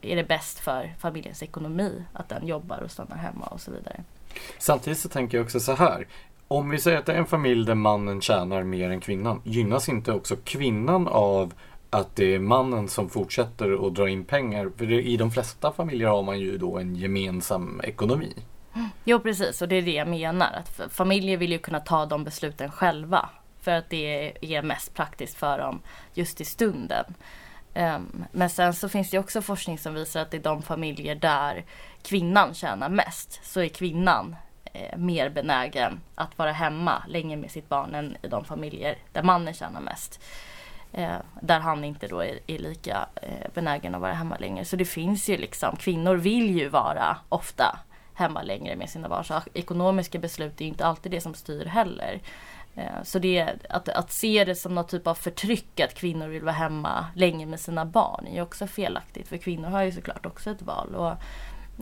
[0.00, 4.04] är det bäst för familjens ekonomi att den jobbar och stannar hemma och så vidare.
[4.58, 6.06] Samtidigt så tänker jag också så här.
[6.48, 9.88] Om vi säger att det är en familj där mannen tjänar mer än kvinnan, gynnas
[9.88, 11.54] inte också kvinnan av
[11.90, 14.70] att det är mannen som fortsätter att dra in pengar?
[14.76, 18.34] För i de flesta familjer har man ju då en gemensam ekonomi.
[19.04, 20.52] Jo precis och det är det jag menar.
[20.52, 23.28] Att familjer vill ju kunna ta de besluten själva.
[23.60, 25.80] För att det är mest praktiskt för dem
[26.14, 27.04] just i stunden.
[27.78, 31.64] Ehm, men sen så finns det också forskning som visar att i de familjer där
[32.02, 37.68] kvinnan tjänar mest så är kvinnan eh, mer benägen att vara hemma länge med sitt
[37.68, 40.20] barn än i de familjer där mannen tjänar mest.
[40.92, 44.64] Ehm, där han inte då är, lika eh, benägen att vara hemma längre.
[44.64, 47.78] Så det finns ju liksom, kvinnor vill ju vara ofta
[48.14, 49.24] hemma längre med sina barn.
[49.24, 52.20] Så ekonomiska beslut är inte alltid det som styr heller.
[52.78, 56.42] Eh, så det, att, att se det som någon typ av förtryck att kvinnor vill
[56.42, 59.28] vara hemma länge med sina barn är ju också felaktigt.
[59.28, 60.94] För kvinnor har ju såklart också ett val.
[60.94, 61.14] Och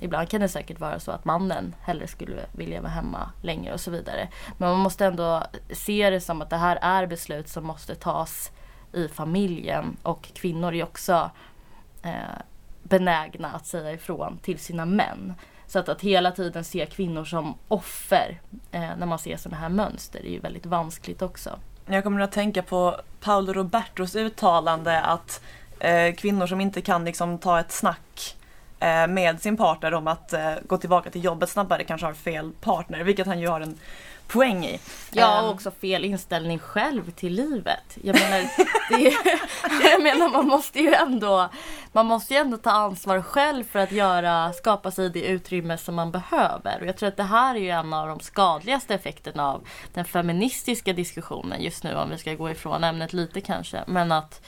[0.01, 3.81] ibland kan det säkert vara så att mannen hellre skulle vilja vara hemma längre och
[3.81, 4.29] så vidare.
[4.59, 8.51] Men man måste ändå se det som att det här är beslut som måste tas
[8.93, 9.97] i familjen.
[10.03, 11.31] Och kvinnor är också
[12.03, 12.39] eh,
[12.83, 15.35] benägna att säga ifrån till sina män.
[15.67, 18.41] Så att, att hela tiden se kvinnor som offer
[18.73, 21.59] eh, när man ser sådana här mönster är ju väldigt vanskligt också.
[21.87, 25.43] Jag kommer att tänka på Paolo Robertos uttalande att
[25.79, 28.37] eh, kvinnor som inte kan liksom, ta ett snack
[28.81, 32.53] eh, med sin partner om att eh, gå tillbaka till jobbet snabbare kanske har fel
[32.61, 33.79] partner, vilket han ju har en
[34.27, 34.81] poäng i.
[35.11, 35.55] Ja, och ehm.
[35.55, 37.99] också fel inställning själv till livet.
[38.03, 38.39] Jag menar,
[38.91, 39.13] är,
[39.91, 41.51] jag menar man måste ju ändå
[41.97, 45.95] man måste ju ändå ta ansvar själv för att göra, skapa sig det utrymme som
[45.95, 46.81] man behöver.
[46.81, 50.05] Och jag tror att det här är ju en av de skadligaste effekterna av den
[50.05, 53.85] feministiska diskussionen just nu om vi ska gå ifrån ämnet lite kanske.
[53.87, 54.41] Men att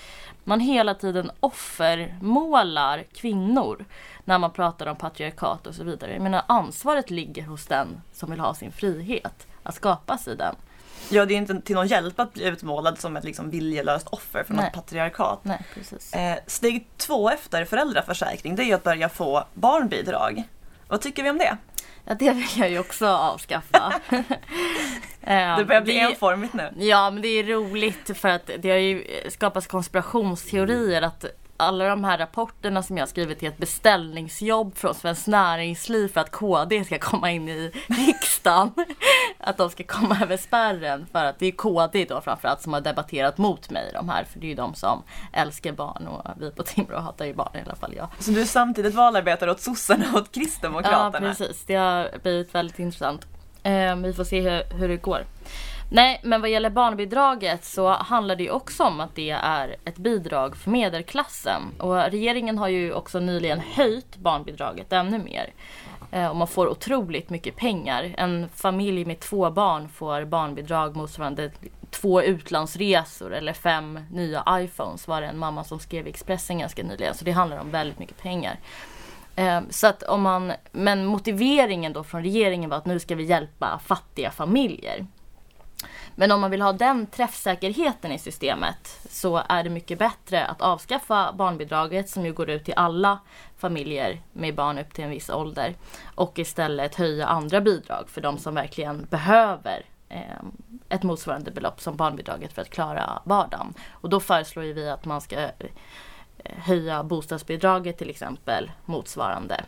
[0.44, 3.84] man hela tiden offermålar kvinnor
[4.24, 6.12] när man pratar om patriarkat och så vidare.
[6.12, 10.54] Jag menar ansvaret ligger hos den som vill ha sin frihet att skapa sig den.
[11.10, 14.44] Ja, det är inte till någon hjälp att bli utmålad som ett liksom viljelöst offer
[14.44, 14.64] för Nej.
[14.64, 15.40] något patriarkat.
[15.42, 15.64] Nej.
[16.12, 20.48] Eh, steg två efter föräldraförsäkring, det är ju att börja få barnbidrag.
[20.88, 21.56] Vad tycker vi om det?
[22.04, 23.92] Ja, det vill jag ju också avskaffa.
[25.20, 26.72] det börjar bli enformigt nu.
[26.78, 31.24] Ja, men det är roligt för att det har ju skapats konspirationsteorier att
[31.60, 36.30] alla de här rapporterna som jag skrivit är ett beställningsjobb från Svenskt Näringsliv för att
[36.30, 38.72] KD ska komma in i riksdagen.
[39.38, 42.80] att de ska komma över spärren för att det är KD då framförallt som har
[42.80, 44.24] debatterat mot mig de här.
[44.24, 47.50] För det är ju de som älskar barn och vi på Timrå hatar ju barn
[47.54, 48.08] i alla fall jag.
[48.18, 51.28] Så du är samtidigt valarbetare åt sossarna och åt Kristdemokraterna?
[51.28, 53.26] Ja precis, det har blivit väldigt intressant.
[53.62, 55.24] Eh, vi får se hur, hur det går.
[55.90, 59.96] Nej, men vad gäller barnbidraget så handlar det ju också om att det är ett
[59.98, 61.62] bidrag för medelklassen.
[61.78, 65.52] Och regeringen har ju också nyligen höjt barnbidraget ännu mer.
[66.10, 68.14] Eh, och man får otroligt mycket pengar.
[68.18, 71.50] En familj med två barn får barnbidrag motsvarande
[71.90, 76.82] två utlandsresor eller fem nya iPhones var det en mamma som skrev i Expressen ganska
[76.82, 77.14] nyligen.
[77.14, 78.58] Så det handlar om väldigt mycket pengar.
[79.36, 83.24] Eh, så att om man, men motiveringen då från regeringen var att nu ska vi
[83.24, 85.06] hjälpa fattiga familjer.
[86.20, 90.60] Men om man vill ha den träffsäkerheten i systemet så är det mycket bättre att
[90.60, 93.18] avskaffa barnbidraget som ju går ut till alla
[93.56, 95.74] familjer med barn upp till en viss ålder
[96.14, 100.20] och istället höja andra bidrag för de som verkligen behöver eh,
[100.88, 103.74] ett motsvarande belopp som barnbidraget för att klara vardagen.
[103.90, 105.50] Och då föreslår vi att man ska eh,
[106.44, 109.64] höja bostadsbidraget till exempel motsvarande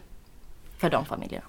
[0.79, 1.47] för de familjerna.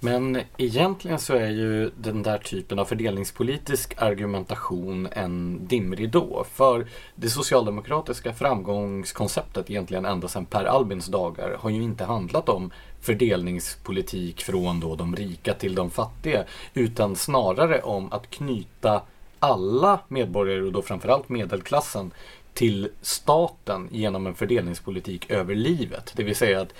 [0.00, 6.44] Men egentligen så är ju den där typen av fördelningspolitisk argumentation en dimridå.
[6.52, 12.70] För det socialdemokratiska framgångskonceptet egentligen ända sedan Per Albins dagar har ju inte handlat om
[13.00, 16.44] fördelningspolitik från då de rika till de fattiga.
[16.74, 19.02] Utan snarare om att knyta
[19.38, 22.10] alla medborgare och då framförallt medelklassen
[22.54, 26.12] till staten genom en fördelningspolitik över livet.
[26.16, 26.74] Det vill säga att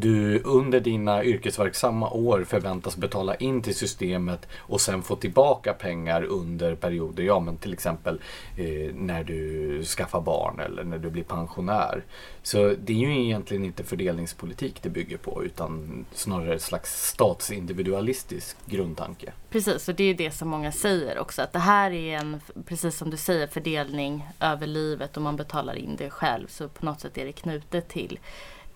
[0.00, 6.22] du under dina yrkesverksamma år förväntas betala in till systemet och sen få tillbaka pengar
[6.22, 8.20] under perioder, ja men till exempel
[8.56, 12.04] eh, när du skaffar barn eller när du blir pensionär.
[12.42, 18.56] Så det är ju egentligen inte fördelningspolitik det bygger på utan snarare ett slags statsindividualistisk
[18.66, 19.32] grundtanke.
[19.50, 22.98] Precis, och det är det som många säger också att det här är en, precis
[22.98, 27.00] som du säger, fördelning över livet och man betalar in det själv så på något
[27.00, 28.18] sätt är det knutet till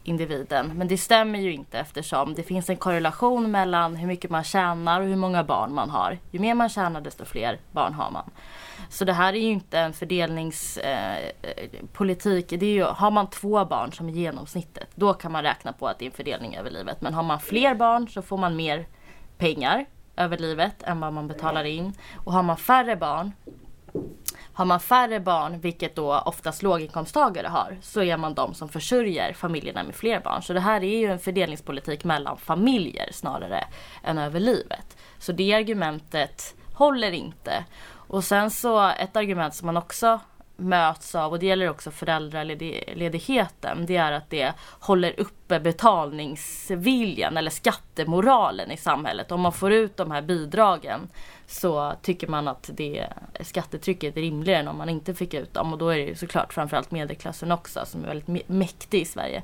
[0.05, 0.73] individen.
[0.75, 5.01] Men det stämmer ju inte eftersom det finns en korrelation mellan hur mycket man tjänar
[5.01, 6.19] och hur många barn man har.
[6.31, 8.31] Ju mer man tjänar desto fler barn har man.
[8.89, 12.53] Så det här är ju inte en fördelningspolitik.
[12.53, 16.05] Eh, har man två barn som är genomsnittet, då kan man räkna på att det
[16.05, 17.01] är en fördelning över livet.
[17.01, 18.87] Men har man fler barn så får man mer
[19.39, 19.87] pengar
[20.17, 21.93] över livet än vad man betalar in.
[22.17, 23.33] Och har man färre barn
[24.55, 29.33] har man färre barn, vilket då oftast låginkomsttagare har, så är man de som försörjer
[29.33, 30.43] familjerna med fler barn.
[30.43, 33.65] Så det här är ju en fördelningspolitik mellan familjer snarare
[34.03, 34.97] än över livet.
[35.19, 37.65] Så det argumentet håller inte.
[38.13, 40.21] Och sen så ett argument som man också
[40.57, 47.51] möts av, och det gäller också föräldraledigheten, det är att det håller uppe betalningsviljan eller
[47.51, 49.33] skattemoralen i samhället.
[49.33, 51.09] Om man får ut de här bidragen
[51.47, 53.07] så tycker man att det
[53.41, 55.73] skattetrycket är rimligare än om man inte fick ut dem.
[55.73, 59.43] Och då är det ju såklart framförallt medelklassen också som är väldigt mäktig i Sverige.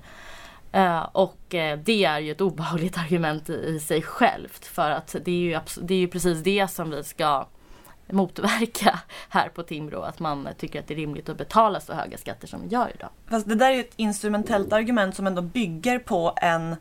[0.72, 5.30] Eh, och eh, det är ju ett obehagligt argument i sig självt för att det
[5.30, 7.46] är ju, det är ju precis det som vi ska
[8.12, 10.00] motverka här på Timbro.
[10.00, 12.90] Att man tycker att det är rimligt att betala så höga skatter som vi gör
[12.94, 13.10] idag.
[13.30, 16.76] Fast det där är ju ett instrumentellt argument som ändå bygger på en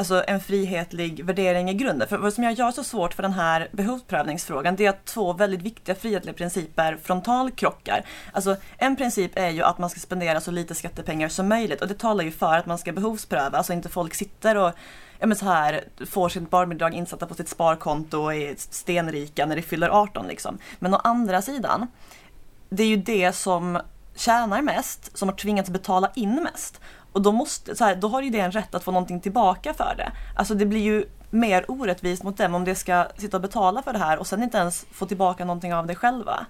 [0.00, 2.08] alltså en frihetlig värdering i grunden.
[2.08, 5.32] För vad som jag gör så svårt för den här behovsprövningsfrågan det är att två
[5.32, 8.04] väldigt viktiga frihetliga principer frontalkrockar.
[8.32, 11.88] Alltså en princip är ju att man ska spendera så lite skattepengar som möjligt och
[11.88, 14.72] det talar ju för att man ska behovspröva, alltså inte folk sitter och
[15.20, 19.56] ja, men så här, får sitt barnbidrag insatta på sitt sparkonto och är stenrika när
[19.56, 20.58] de fyller 18 liksom.
[20.78, 21.86] Men å andra sidan,
[22.68, 23.80] det är ju det som
[24.14, 26.80] tjänar mest som har tvingats betala in mest.
[27.12, 29.74] Och då, måste, så här, då har ju det en rätt att få någonting tillbaka
[29.74, 30.12] för det.
[30.36, 33.92] Alltså det blir ju mer orättvist mot dem om de ska sitta och betala för
[33.92, 36.46] det här och sen inte ens få tillbaka någonting av det själva.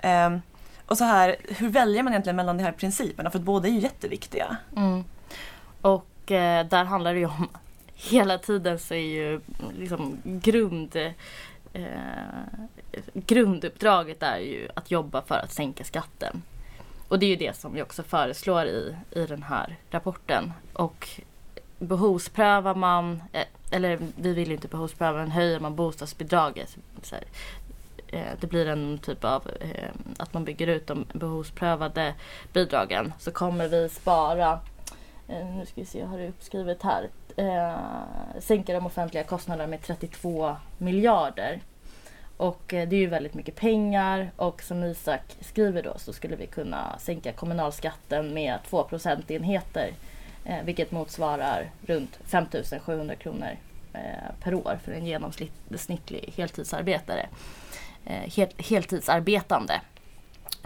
[0.00, 0.32] Mm.
[0.32, 0.42] Um,
[0.86, 3.30] och så här, hur väljer man egentligen mellan de här principerna?
[3.30, 4.56] För att båda är ju jätteviktiga.
[4.76, 5.04] Mm.
[5.80, 7.48] Och eh, där handlar det ju om
[7.94, 9.40] hela tiden så är ju
[9.78, 10.96] liksom grund
[11.72, 11.82] eh,
[13.14, 16.42] grunduppdraget är ju att jobba för att sänka skatten.
[17.08, 20.52] Och det är ju det som vi också föreslår i, i den här rapporten.
[20.72, 21.08] Och
[21.78, 27.24] behovsprövar man, eh, eller vi vill ju inte behovspröva, men höjer man bostadsbidraget så här,
[28.08, 32.14] eh, det blir en typ av eh, att man bygger ut de behovsprövade
[32.52, 34.60] bidragen så kommer vi spara,
[35.28, 37.76] eh, nu ska vi se, jag har det uppskrivet här, Eh,
[38.40, 41.60] sänka de offentliga kostnaderna med 32 miljarder
[42.36, 46.36] och eh, det är ju väldigt mycket pengar och som Isak skriver då så skulle
[46.36, 49.92] vi kunna sänka kommunalskatten med 2 procentenheter
[50.44, 52.46] eh, vilket motsvarar runt 5
[52.80, 53.56] 700 kronor
[53.92, 54.00] eh,
[54.40, 57.26] per år för en genomsnittlig heltidsarbetare.
[58.04, 59.80] Eh, hel, heltidsarbetande.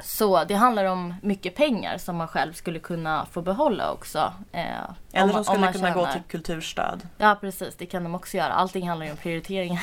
[0.03, 4.33] Så det handlar om mycket pengar som man själv skulle kunna få behålla också.
[4.53, 4.63] Eh,
[5.13, 5.95] Eller som skulle kunna tjänar.
[5.95, 7.09] gå till kulturstöd.
[7.19, 8.53] Ja precis, det kan de också göra.
[8.53, 9.83] Allting handlar ju om prioriteringar.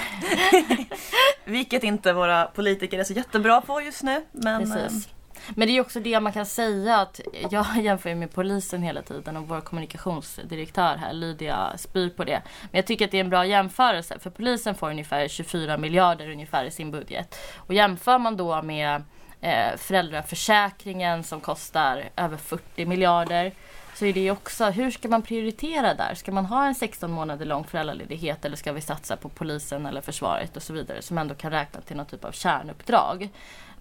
[1.45, 4.25] Vilket inte våra politiker är så jättebra på just nu.
[4.31, 5.09] Men, precis.
[5.55, 9.37] Men det är också det man kan säga att jag jämför med polisen hela tiden
[9.37, 12.41] och vår kommunikationsdirektör här Lydia spyr på det.
[12.61, 16.29] Men jag tycker att det är en bra jämförelse för polisen får ungefär 24 miljarder
[16.31, 17.35] ungefär i sin budget.
[17.57, 19.03] Och jämför man då med
[19.45, 23.51] eh, föräldraförsäkringen som kostar över 40 miljarder.
[23.95, 26.13] Så är det också, hur ska man prioritera där?
[26.15, 30.01] Ska man ha en 16 månader lång föräldraledighet eller ska vi satsa på polisen eller
[30.01, 33.29] försvaret och så vidare som ändå kan räkna till någon typ av kärnuppdrag?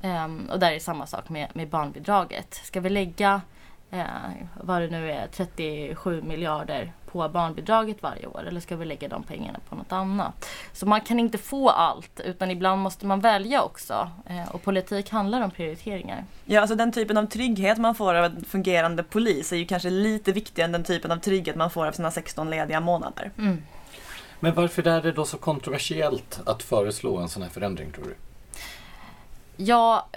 [0.02, 2.54] Um, och där är samma sak med, med barnbidraget.
[2.54, 3.40] Ska vi lägga
[3.94, 9.08] eh, vad det nu är, 37 miljarder på barnbidraget varje år eller ska vi lägga
[9.08, 10.48] de pengarna på något annat?
[10.72, 15.10] Så man kan inte få allt utan ibland måste man välja också eh, och politik
[15.10, 16.24] handlar om prioriteringar.
[16.44, 19.90] Ja, alltså den typen av trygghet man får av en fungerande polis är ju kanske
[19.90, 23.30] lite viktigare än den typen av trygghet man får av sina 16 lediga månader.
[23.38, 23.62] Mm.
[24.40, 28.14] Men varför är det då så kontroversiellt att föreslå en sån här förändring tror du?
[29.56, 30.08] Ja,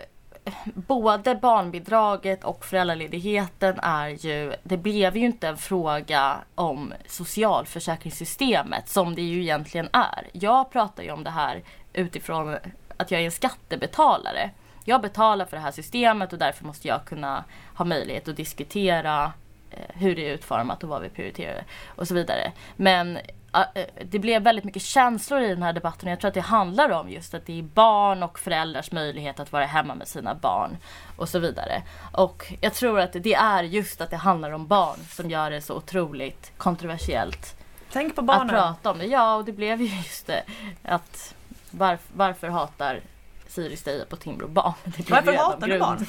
[0.74, 9.16] både barnbidraget och föräldraledigheten är ju, det blev ju inte en fråga om socialförsäkringssystemet som
[9.16, 10.28] det ju egentligen är.
[10.32, 12.58] Jag pratar ju om det här utifrån
[12.98, 14.52] att jag är en skattebetalare.
[14.86, 17.44] Jag betalar för det här systemet och därför måste jag kunna
[17.76, 19.34] ha möjlighet att diskutera
[19.72, 22.52] hur det är utformat och vad vi prioriterar och så vidare.
[22.76, 23.20] Men
[23.54, 26.10] Eh, det blev väldigt mycket känslor i den här debatten.
[26.10, 29.52] Jag tror att det handlar om just att det är barn och föräldrars möjlighet att
[29.52, 30.78] vara hemma med sina barn
[31.18, 31.84] och så vidare.
[32.12, 35.62] Och jag tror att det är just att det handlar om barn som gör det
[35.62, 37.56] så otroligt kontroversiellt.
[37.92, 38.56] Tänk på barnen.
[38.56, 39.06] Att prata om det.
[39.06, 40.44] Ja, och det blev ju just det
[40.84, 41.36] att
[41.72, 43.02] varf varför hatar
[43.48, 44.74] Siri Steja på Timbro barn?
[45.10, 46.06] varför hatar du barn?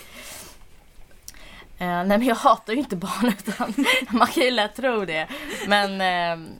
[1.79, 3.75] Eh, nej men jag hatar ju inte barn utan
[4.09, 5.29] man kan ju lätt tro det.
[5.67, 6.51] Men eh,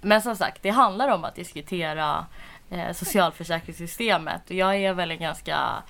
[0.00, 2.26] men som sagt, det handlar om att diskutera
[2.70, 4.42] eh, socialförsäkringssystemet.
[4.50, 5.82] Och jag är väl en ganska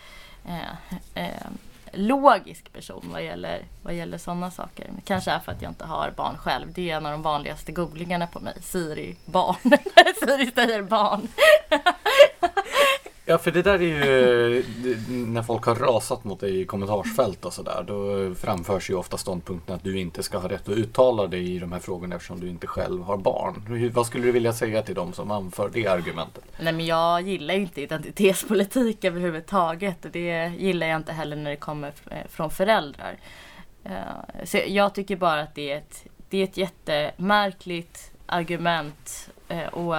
[0.49, 1.47] eh, eh,
[1.93, 4.87] logisk person vad gäller, vad gäller sådana saker.
[4.93, 6.73] Men kanske är för att jag inte har barn själv.
[6.73, 8.55] Det är en av de vanligaste googlingarna på mig.
[8.63, 9.57] Siri barn.
[10.21, 11.29] Siri säger barn.
[13.31, 14.65] Ja, för det där är ju
[15.09, 17.85] när folk har rasat mot dig i kommentarsfält och sådär.
[17.87, 21.59] Då framförs ju ofta ståndpunkten att du inte ska ha rätt att uttala dig i
[21.59, 23.91] de här frågorna eftersom du inte själv har barn.
[23.95, 26.45] Vad skulle du vilja säga till dem som anför det argumentet?
[26.61, 30.05] Nej, men jag gillar ju inte identitetspolitik överhuvudtaget.
[30.05, 33.17] Och det gillar jag inte heller när det kommer eh, från föräldrar.
[33.85, 39.31] Eh, så jag tycker bara att det är ett, det är ett jättemärkligt argument.
[39.49, 39.97] Eh, och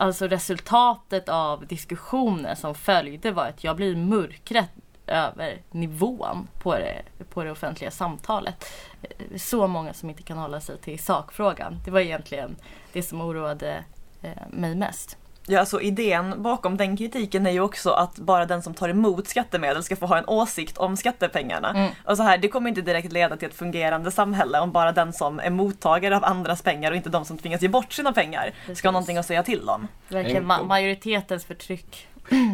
[0.00, 4.68] Alltså resultatet av diskussionen som följde var att jag blir mörkrädd
[5.06, 8.64] över nivån på det, på det offentliga samtalet.
[9.02, 11.78] Eh, så många som inte kan hålla sig till sakfrågan.
[11.84, 12.56] Det var egentligen
[12.92, 13.84] det som oroade
[14.22, 15.16] eh, mig mest.
[15.50, 19.28] Ja, alltså idén bakom den kritiken är ju också att bara den som tar emot
[19.28, 21.70] skattemedel ska få ha en åsikt om skattepengarna.
[21.70, 21.90] Mm.
[22.04, 25.12] Och så här, det kommer inte direkt leda till ett fungerande samhälle om bara den
[25.12, 28.52] som är mottagare av andras pengar och inte de som tvingas ge bort sina pengar
[28.60, 28.78] Precis.
[28.78, 29.88] ska ha någonting att säga till om.
[30.08, 32.06] Verkligen ma majoritetens förtryck.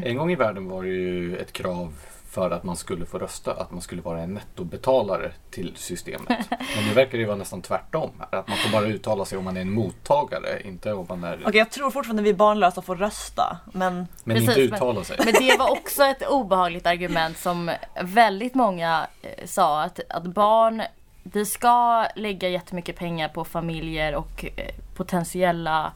[0.05, 1.93] En gång i världen var det ju ett krav
[2.37, 6.29] för att man skulle få rösta, att man skulle vara en nettobetalare till systemet.
[6.77, 8.11] Men nu verkar det vara nästan tvärtom.
[8.31, 11.35] Att man får bara uttala sig om man är en mottagare, inte om man är...
[11.35, 14.09] Okej, okay, jag tror fortfarande vi barnlösa får rösta, men...
[14.25, 15.17] Men Precis, inte uttala sig.
[15.25, 17.71] Men det var också ett obehagligt argument som
[18.03, 20.83] väldigt många eh, sa att, att barn
[21.23, 25.93] vi ska lägga jättemycket pengar på familjer och eh, potentiella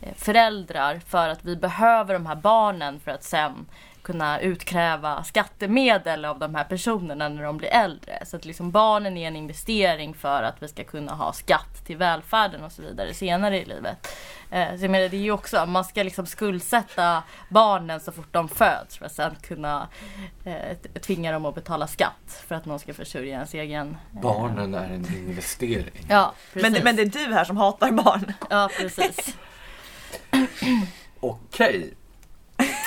[0.00, 3.66] eh, föräldrar för att vi behöver de här barnen för att sen
[4.04, 8.22] kunna utkräva skattemedel av de här personerna när de blir äldre.
[8.26, 11.96] Så att liksom barnen är en investering för att vi ska kunna ha skatt till
[11.96, 14.08] välfärden och så vidare senare i livet.
[14.50, 18.32] Eh, så jag menar, det är ju också, man ska liksom skuldsätta barnen så fort
[18.32, 19.88] de föds för att sen kunna
[20.44, 23.96] eh, tvinga dem att betala skatt för att någon ska försörja ens egen...
[24.14, 24.20] Eh...
[24.20, 26.06] Barnen är en investering.
[26.08, 26.72] Ja, precis.
[26.72, 28.32] Men, men det är du här som hatar barn.
[28.50, 29.36] Ja, precis.
[31.20, 31.94] Okej,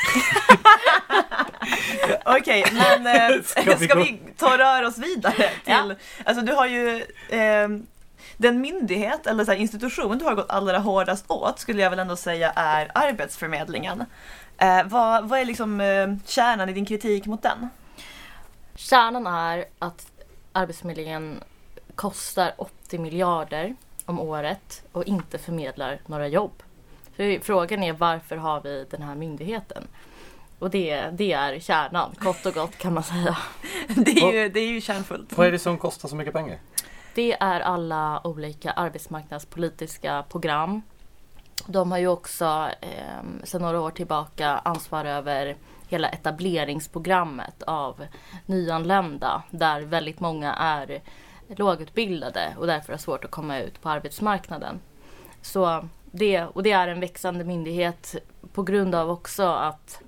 [2.26, 5.36] Okej, okay, men eh, ska, vi, ska vi ta och röra oss vidare?
[5.36, 5.92] Till, ja.
[6.26, 7.68] Alltså du har ju eh,
[8.38, 12.16] den myndighet eller så institution du har gått allra hårdast åt skulle jag väl ändå
[12.16, 14.04] säga är Arbetsförmedlingen.
[14.58, 17.70] Eh, vad, vad är liksom eh, kärnan i din kritik mot den?
[18.76, 20.08] Kärnan är att
[20.52, 21.44] Arbetsförmedlingen
[21.96, 26.64] kostar 80 miljarder om året och inte förmedlar några jobb.
[27.18, 29.88] För frågan är varför har vi den här myndigheten?
[30.60, 33.38] Och det, det är kärnan, kort och gott kan man säga.
[33.88, 35.38] det, är ju, det är ju kärnfullt.
[35.38, 36.60] Vad är det som kostar så mycket pengar?
[37.16, 40.82] Det är alla olika arbetsmarknadspolitiska program.
[41.66, 45.56] De har ju också eh, sedan några år tillbaka ansvar över
[45.88, 48.06] hela etableringsprogrammet av
[48.46, 51.02] nyanlända där väldigt många är
[51.48, 54.80] lågutbildade och därför har svårt att komma ut på arbetsmarknaden.
[55.42, 58.16] Så det, och det är en växande myndighet
[58.54, 60.02] på grund av också att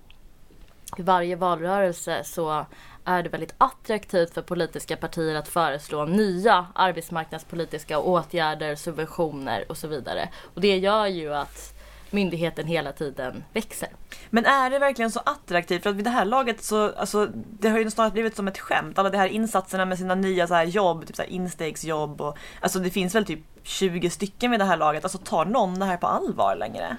[0.98, 2.66] i varje valrörelse så
[3.06, 9.88] är det väldigt attraktivt för politiska partier att föreslå nya arbetsmarknadspolitiska åtgärder, subventioner och så
[9.88, 10.30] vidare.
[10.54, 11.74] Och det gör ju att
[12.12, 13.90] myndigheten hela tiden växer.
[14.30, 15.84] Men är det verkligen så attraktivt?
[15.84, 18.60] För att vid det här laget så, alltså, det har ju snarare blivit som ett
[18.60, 19.00] skämt.
[19.00, 22.38] Alla de här insatserna med sina nya så här jobb, typ så här instegsjobb och
[22.62, 23.40] alltså det finns väl typ
[23.70, 25.04] 20 stycken vid det här laget.
[25.04, 26.98] Alltså tar någon det här på allvar längre?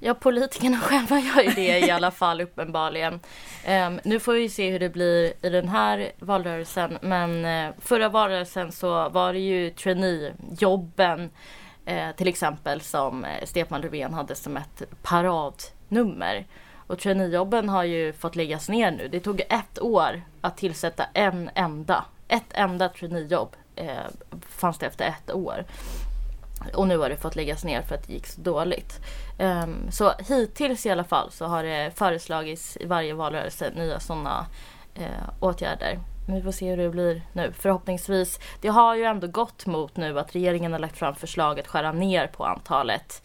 [0.00, 3.20] Ja, politikerna själva gör ju det i alla fall uppenbarligen.
[3.68, 6.98] Um, nu får vi se hur det blir i den här valrörelsen.
[7.02, 11.30] Men uh, förra valrörelsen så var det ju traineejobben
[11.90, 16.46] uh, till exempel som uh, Stefan Löfven hade som ett paradnummer.
[16.86, 19.08] Och traineejobben har ju fått läggas ner nu.
[19.08, 25.06] Det tog ett år att tillsätta en enda, ett enda traineejobb eh, fanns det efter
[25.06, 25.64] ett år.
[26.74, 29.00] Och nu har det fått läggas ner för att det gick så dåligt.
[29.38, 34.46] Um, så hittills i alla fall så har det föreslagits i varje valrörelse nya sådana
[34.94, 35.98] eh, åtgärder.
[36.26, 37.52] Men vi får se hur det blir nu.
[37.58, 38.40] Förhoppningsvis.
[38.60, 41.92] Det har ju ändå gått mot nu att regeringen har lagt fram förslag att skära
[41.92, 43.22] ner på antalet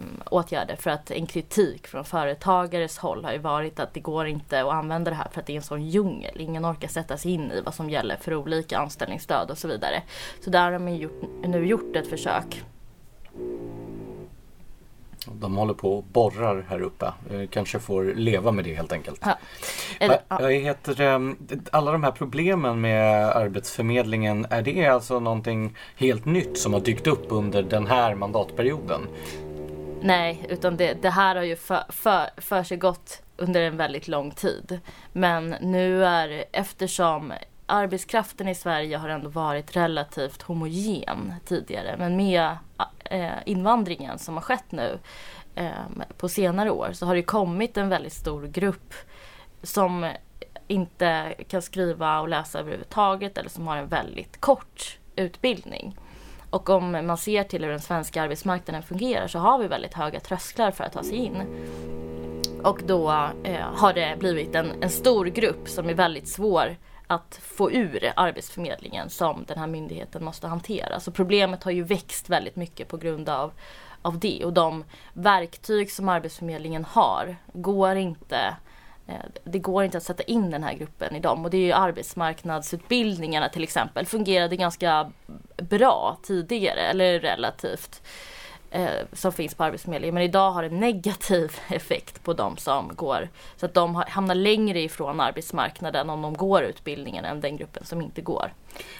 [0.00, 0.76] um, åtgärder.
[0.76, 4.72] För att en kritik från företagares håll har ju varit att det går inte att
[4.72, 6.40] använda det här för att det är en sån djungel.
[6.40, 10.02] Ingen orkar sätta sig in i vad som gäller för olika anställningsstöd och så vidare.
[10.40, 12.62] Så där har man gjort, nu gjort ett försök.
[15.32, 17.12] De håller på och borrar här uppe.
[17.30, 19.20] Jag kanske får leva med det helt enkelt.
[19.24, 19.38] Ja.
[20.00, 20.48] Eller, ja.
[20.48, 21.36] heter, ehm,
[21.72, 27.06] alla de här problemen med Arbetsförmedlingen, är det alltså någonting helt nytt som har dykt
[27.06, 29.00] upp under den här mandatperioden?
[30.06, 34.08] Nej, utan det, det här har ju för, för, för sig gått under en väldigt
[34.08, 34.80] lång tid.
[35.12, 37.32] Men nu är eftersom
[37.66, 41.96] arbetskraften i Sverige har ändå varit relativt homogen tidigare.
[41.98, 42.56] Men med
[43.04, 44.98] eh, invandringen som har skett nu
[45.54, 45.70] eh,
[46.18, 48.94] på senare år så har det kommit en väldigt stor grupp
[49.62, 50.10] som
[50.68, 55.96] inte kan skriva och läsa överhuvudtaget eller som har en väldigt kort utbildning.
[56.54, 60.20] Och om man ser till hur den svenska arbetsmarknaden fungerar så har vi väldigt höga
[60.20, 61.42] trösklar för att ta sig in.
[62.62, 63.10] Och då
[63.44, 66.76] eh, har det blivit en, en stor grupp som är väldigt svår
[67.06, 71.00] att få ur Arbetsförmedlingen som den här myndigheten måste hantera.
[71.00, 73.52] Så problemet har ju växt väldigt mycket på grund av,
[74.02, 74.44] av det.
[74.44, 78.52] Och de verktyg som Arbetsförmedlingen har går inte Eh,
[79.44, 81.72] det går inte att sätta in den här gruppen i dem och det är ju
[81.72, 85.12] arbetsmarknadsutbildningarna till exempel fungerade ganska
[85.56, 88.02] bra tidigare eller relativt
[88.70, 93.28] eh, som finns på Arbetsförmedlingen men idag har det negativ effekt på de som går
[93.56, 98.02] så att de hamnar längre ifrån arbetsmarknaden om de går utbildningen än den gruppen som
[98.02, 98.52] inte går.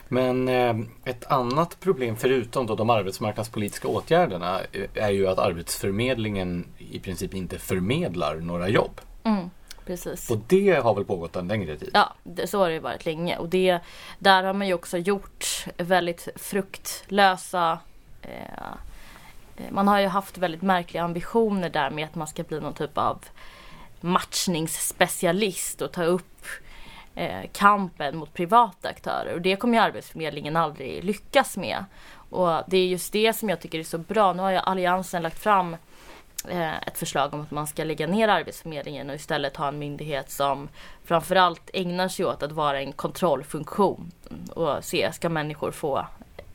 [0.09, 4.61] Men eh, ett annat problem förutom då de arbetsmarknadspolitiska åtgärderna
[4.95, 9.01] är ju att Arbetsförmedlingen i princip inte förmedlar några jobb.
[9.25, 9.51] Mm.
[9.87, 10.31] Precis.
[10.31, 11.91] Och det har väl pågått en längre tid?
[11.95, 13.39] Ja, det, så har det varit länge.
[13.39, 13.79] Och det,
[14.19, 17.79] där har man ju också gjort väldigt fruktlösa
[18.23, 18.75] eh,
[19.71, 22.99] man har ju haft väldigt märkliga ambitioner där med att man ska bli någon typ
[22.99, 23.25] av
[24.01, 26.47] matchningsspecialist och ta upp
[27.15, 29.35] eh, kampen mot privata aktörer.
[29.35, 31.85] Och det kommer ju Arbetsförmedlingen aldrig lyckas med.
[32.31, 34.33] Och det är just det som jag tycker är så bra.
[34.33, 35.77] Nu har ju Alliansen lagt fram
[36.49, 40.31] Eh, ett förslag om att man ska lägga ner Arbetsförmedlingen och istället ha en myndighet
[40.31, 40.69] som
[41.05, 44.13] framförallt ägnar sig åt att vara en kontrollfunktion
[44.55, 46.07] och se, ska människor få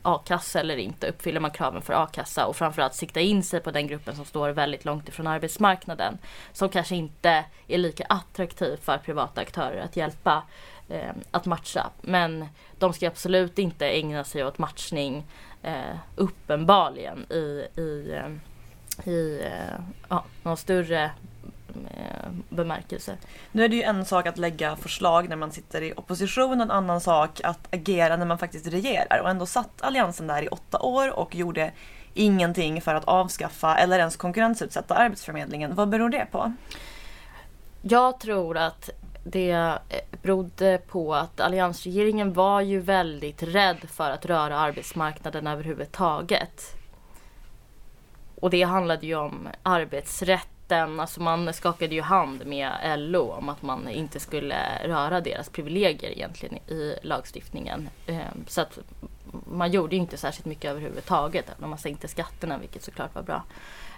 [0.01, 1.07] a-kassa eller inte?
[1.07, 2.45] Uppfyller man kraven för a-kassa?
[2.45, 6.17] Och framförallt sikta in sig på den gruppen som står väldigt långt ifrån arbetsmarknaden.
[6.53, 10.43] Som kanske inte är lika attraktiv för privata aktörer att hjälpa
[10.89, 11.89] eh, att matcha.
[12.01, 12.45] Men
[12.77, 15.27] de ska absolut inte ägna sig åt matchning
[15.63, 18.29] eh, uppenbarligen i, i eh,
[19.07, 21.03] i eh, ja, någon större
[21.73, 23.17] eh, bemärkelse.
[23.51, 26.65] Nu är det ju en sak att lägga förslag när man sitter i opposition och
[26.65, 29.19] en annan sak att agera när man faktiskt regerar.
[29.23, 31.71] Och ändå satt Alliansen där i åtta år och gjorde
[32.13, 35.75] ingenting för att avskaffa eller ens konkurrensutsätta Arbetsförmedlingen.
[35.75, 36.53] Vad beror det på?
[37.81, 38.89] Jag tror att
[39.23, 39.73] det eh,
[40.21, 46.78] berodde på att alliansregeringen var ju väldigt rädd för att röra arbetsmarknaden överhuvudtaget.
[48.39, 50.99] Och det handlade ju om arbetsrätten.
[50.99, 56.11] Alltså man skakade ju hand med LO om att man inte skulle röra deras privilegier
[56.11, 57.89] egentligen i lagstiftningen.
[58.07, 58.79] Ehm, så att
[59.45, 61.45] man gjorde ju inte särskilt mycket överhuvudtaget.
[61.59, 63.43] Man sänkte skatterna vilket såklart var bra.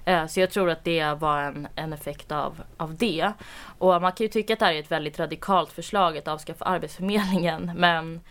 [0.06, 3.32] Ehm, så jag tror att det var en, en effekt av, av det.
[3.78, 6.66] Och man kan ju tycka att det här är ett väldigt radikalt förslag att avskaffa
[6.66, 7.72] Arbetsförmedlingen.
[7.76, 8.22] Men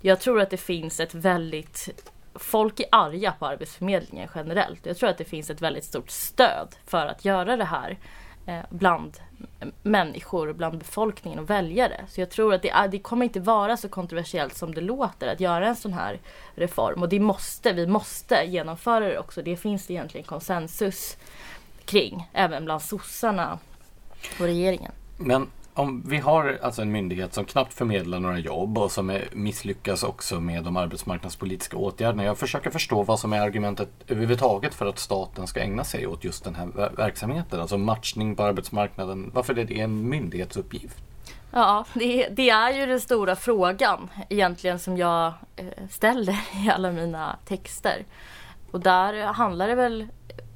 [0.00, 1.88] jag tror att det finns ett väldigt
[2.38, 4.86] folk är arga på Arbetsförmedlingen generellt.
[4.86, 7.98] Jag tror att det finns ett väldigt stort stöd för att göra det här
[8.46, 9.16] eh, bland
[9.82, 12.04] människor, bland befolkningen och väljare.
[12.08, 15.40] Så jag tror att det, det kommer inte vara så kontroversiellt som det låter att
[15.40, 16.20] göra en sån här
[16.54, 17.02] reform.
[17.02, 19.42] Och det måste, vi måste genomföra det också.
[19.42, 21.16] Det finns det egentligen konsensus
[21.84, 23.58] kring, även bland sossarna
[24.40, 24.92] och regeringen.
[25.16, 25.46] Men
[25.78, 30.02] om vi har alltså en myndighet som knappt förmedlar några jobb och som är, misslyckas
[30.02, 32.24] också med de arbetsmarknadspolitiska åtgärderna.
[32.24, 36.24] Jag försöker förstå vad som är argumentet överhuvudtaget för att staten ska ägna sig åt
[36.24, 37.60] just den här verksamheten.
[37.60, 39.30] Alltså matchning på arbetsmarknaden.
[39.34, 40.98] Varför är det en myndighetsuppgift?
[41.50, 46.32] Ja, det, det är ju den stora frågan egentligen som jag eh, ställer
[46.64, 48.04] i alla mina texter.
[48.70, 50.06] Och där handlar det väl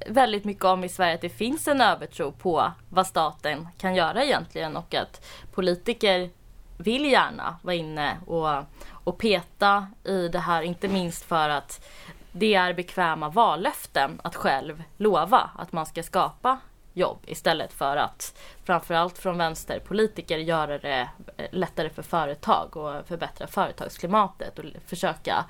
[0.07, 4.23] väldigt mycket om i Sverige att det finns en övertro på vad staten kan göra
[4.23, 6.29] egentligen och att politiker
[6.77, 11.85] vill gärna vara inne och, och peta i det här, inte minst för att
[12.31, 16.59] det är bekväma vallöften att själv lova att man ska skapa
[16.93, 23.47] jobb istället för att framförallt från vänsterpolitiker göra det eh, lättare för företag och förbättra
[23.47, 25.45] företagsklimatet och försöka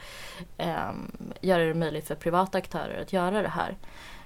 [0.57, 0.91] eh,
[1.41, 3.77] göra det möjligt för privata aktörer att göra det här.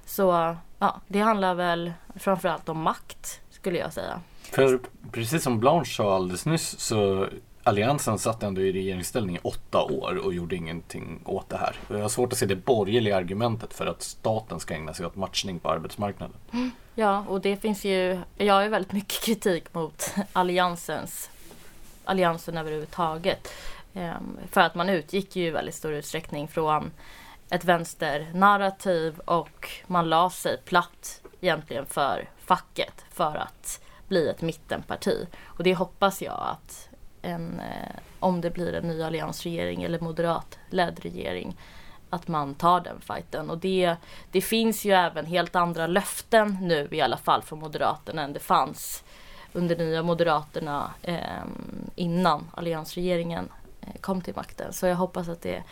[0.08, 4.20] Så ja, det handlar väl framförallt om makt skulle jag säga.
[4.42, 4.80] För
[5.12, 7.26] precis som Blanche sa alldeles nyss så
[7.62, 11.76] Alliansen satt ändå i regeringsställning i åtta år och gjorde ingenting åt det här.
[11.88, 15.16] Jag har svårt att se det borgerliga argumentet för att staten ska ägna sig åt
[15.16, 16.36] matchning på arbetsmarknaden.
[16.52, 16.70] Mm.
[16.94, 21.30] Ja, och det finns ju, jag har ju väldigt mycket kritik mot Alliansens,
[22.04, 23.48] Alliansen överhuvudtaget.
[23.94, 26.90] Ehm, för att man utgick ju i väldigt stor utsträckning från
[27.50, 35.26] ett vänsternarrativ och man la sig platt egentligen för facket för att bli ett mittenparti.
[35.44, 36.88] Och det hoppas jag att
[37.22, 41.56] en, eh, om det blir en ny alliansregering eller moderatledd regering
[42.10, 43.50] att man tar den fighten.
[43.50, 43.96] Och det,
[44.30, 48.40] det finns ju även helt andra löften nu i alla fall från Moderaterna än det
[48.40, 49.04] fanns
[49.52, 51.44] under Nya Moderaterna eh,
[51.94, 53.48] innan alliansregeringen
[53.80, 54.72] eh, kom till makten.
[54.72, 55.62] Så jag hoppas att det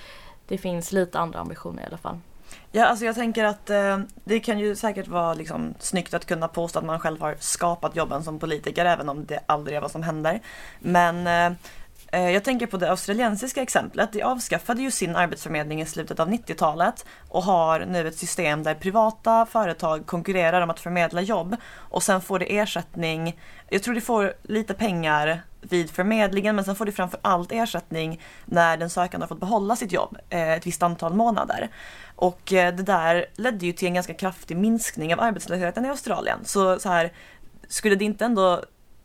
[0.46, 2.18] det finns lite andra ambitioner i alla fall.
[2.72, 6.48] Ja, alltså jag tänker att eh, det kan ju säkert vara liksom snyggt att kunna
[6.48, 9.90] påstå att man själv har skapat jobben som politiker även om det aldrig är vad
[9.90, 10.40] som händer.
[10.78, 11.58] Men eh,
[12.12, 14.12] eh jag tänker på det australiensiska exemplet.
[14.12, 18.74] De avskaffade ju sin arbetsförmedling i slutet av 90-talet och har nu ett system där
[18.74, 23.40] privata företag konkurrerar om att förmedla jobb och sen får det ersättning.
[23.68, 28.20] Jag tror de får lite pengar vid förmedlingen men sen får du framför allt ersättning
[28.44, 31.68] när den sökande har fått behålla sitt jobb eh, ett visst antal månader.
[32.16, 36.38] Och eh, det där ledde ju till en ganska kraftig minskning av arbetslösheten i Australien.
[36.44, 37.12] Så, så här,
[37.68, 38.62] skulle det inte ändå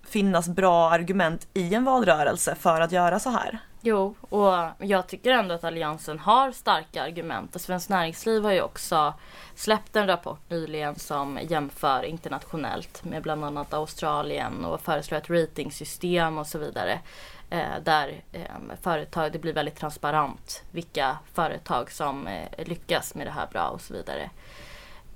[0.07, 3.59] finnas bra argument i en valrörelse för att göra så här.
[3.83, 7.55] Jo, och jag tycker ändå att Alliansen har starka argument.
[7.55, 9.13] Och Svenskt Näringsliv har ju också
[9.55, 16.37] släppt en rapport nyligen som jämför internationellt med bland annat Australien och föreslår ett ratingsystem
[16.37, 16.99] och så vidare.
[17.49, 23.31] Eh, där eh, företag, det blir väldigt transparent vilka företag som eh, lyckas med det
[23.31, 24.29] här bra och så vidare.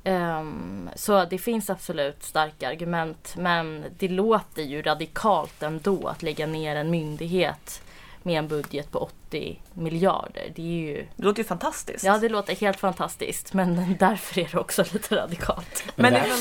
[0.03, 6.47] Um, så det finns absolut starka argument men det låter ju radikalt ändå att lägga
[6.47, 7.82] ner en myndighet
[8.26, 10.51] med en budget på 80 miljarder.
[10.55, 11.07] Det, är ju...
[11.15, 12.03] det låter ju fantastiskt.
[12.03, 15.84] Ja, det låter helt fantastiskt men därför är det också lite radikalt.
[15.95, 16.39] Men ifall,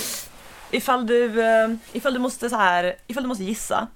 [0.70, 3.88] ifall du, eh, ifall du, måste, så här, ifall du måste gissa.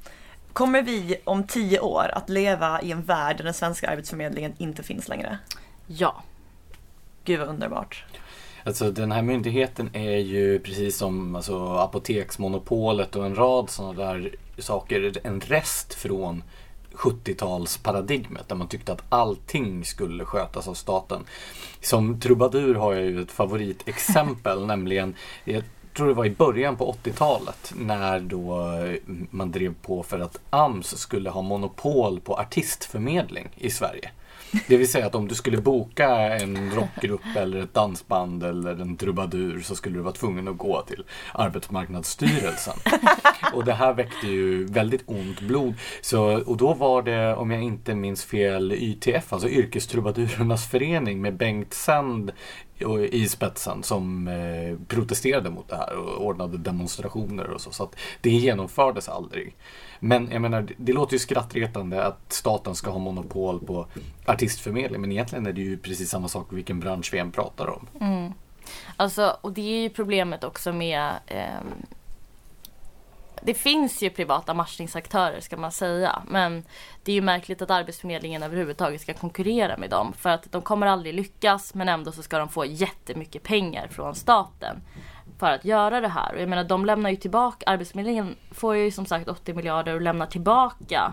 [0.52, 4.82] Kommer vi om tio år att leva i en värld där den svenska arbetsförmedlingen inte
[4.82, 5.38] finns längre?
[5.86, 6.22] Ja.
[7.24, 8.04] Gud vad underbart.
[8.64, 14.34] Alltså den här myndigheten är ju precis som alltså, apoteksmonopolet och en rad sådana där
[14.58, 16.42] saker en rest från
[16.98, 21.24] 70-talsparadigmet där man tyckte att allting skulle skötas av staten.
[21.80, 25.62] Som trubadur har jag ju ett favoritexempel, nämligen jag
[25.94, 28.72] tror det var i början på 80-talet när då
[29.30, 34.10] man drev på för att AMS skulle ha monopol på artistförmedling i Sverige.
[34.68, 38.96] Det vill säga att om du skulle boka en rockgrupp eller ett dansband eller en
[38.96, 42.74] trubadur så skulle du vara tvungen att gå till Arbetsmarknadsstyrelsen.
[43.54, 45.74] Och det här väckte ju väldigt ont blod.
[46.00, 51.36] Så, och då var det, om jag inte minns fel, YTF, alltså Yrkestrubadurernas förening med
[51.36, 52.32] Bengt Sand
[53.10, 57.70] i spetsen som eh, protesterade mot det här och ordnade demonstrationer och så.
[57.70, 59.56] Så att det genomfördes aldrig.
[60.00, 63.86] Men jag menar, det låter ju skrattretande att staten ska ha monopol på
[64.26, 65.00] artistförmedling.
[65.00, 67.86] Men egentligen är det ju precis samma sak vilken bransch vi än pratar om.
[68.00, 68.32] Mm.
[68.96, 71.60] Alltså, och det är ju problemet också med eh,
[73.42, 76.22] det finns ju privata matchningsaktörer ska man säga.
[76.26, 76.64] Men
[77.02, 80.12] det är ju märkligt att Arbetsförmedlingen överhuvudtaget ska konkurrera med dem.
[80.12, 84.14] För att de kommer aldrig lyckas men ändå så ska de få jättemycket pengar från
[84.14, 84.82] staten
[85.38, 86.34] för att göra det här.
[86.34, 90.00] Och jag menar de lämnar ju tillbaka, Arbetsförmedlingen får ju som sagt 80 miljarder och
[90.00, 91.12] lämnar tillbaka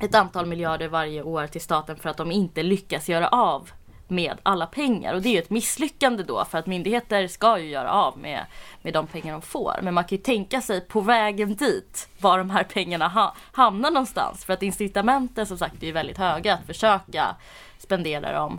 [0.00, 3.70] ett antal miljarder varje år till staten för att de inte lyckas göra av
[4.08, 5.14] med alla pengar.
[5.14, 8.46] Och det är ju ett misslyckande då för att myndigheter ska ju göra av med,
[8.82, 9.74] med de pengar de får.
[9.82, 13.90] Men man kan ju tänka sig på vägen dit var de här pengarna ha, hamnar
[13.90, 14.44] någonstans.
[14.44, 17.36] För att incitamenten som sagt är ju väldigt höga att försöka
[17.78, 18.58] spendera dem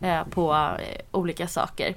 [0.00, 1.96] eh, på eh, olika saker.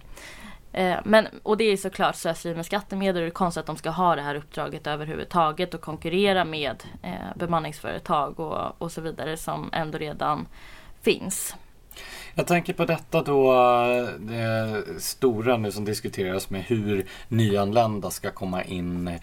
[0.73, 3.77] Eh, men, och det är såklart slöseri med skattemedel och det är konstigt att de
[3.77, 9.37] ska ha det här uppdraget överhuvudtaget och konkurrera med eh, bemanningsföretag och, och så vidare
[9.37, 10.47] som ändå redan
[11.01, 11.55] finns.
[12.35, 13.53] Jag tänker på detta då,
[14.19, 19.19] det stora nu som diskuteras med hur nyanlända ska komma in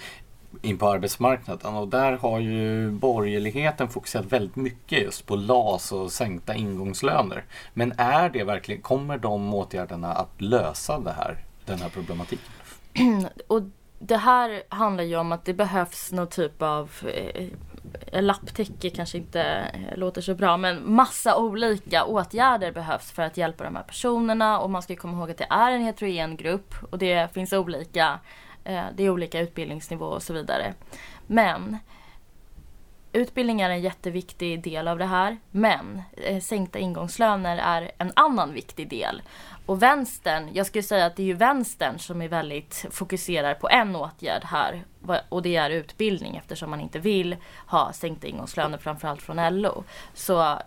[0.62, 6.12] in på arbetsmarknaden och där har ju borgerligheten fokuserat väldigt mycket just på LAS och
[6.12, 7.45] sänkta ingångslöner.
[7.75, 12.53] Men är det verkligen, kommer de åtgärderna att lösa det här, den här problematiken?
[13.47, 13.62] och
[13.99, 17.47] det här handlar ju om att det behövs någon typ av eh,
[18.12, 23.64] lapptäcke kanske inte eh, låter så bra men massa olika åtgärder behövs för att hjälpa
[23.64, 26.99] de här personerna och man ska komma ihåg att det är en heterogen grupp och
[26.99, 28.18] det finns olika
[28.64, 30.74] eh, det är olika utbildningsnivå och så vidare.
[31.26, 31.78] Men
[33.15, 35.39] utbildning är en jätteviktig del av det här.
[35.51, 39.23] Men eh, sänkta ingångslöner är en annan viktig del.
[39.67, 43.69] Och vänstern, jag skulle säga att det är ju vänstern som är väldigt fokuserar på
[43.69, 44.85] en åtgärd här.
[45.29, 47.37] Och det är utbildning eftersom man inte vill
[47.67, 49.85] ha sänkta ingångslöner framförallt från LO.
[50.15, 50.59] Så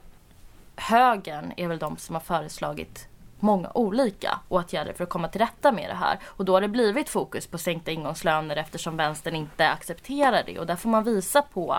[0.76, 3.08] högern är väl de som har föreslagit
[3.40, 6.20] många olika åtgärder för att komma till rätta med det här.
[6.26, 10.60] Och då har det blivit fokus på sänkta ingångslöner eftersom vänstern inte accepterar det.
[10.60, 11.78] Och där får man visa på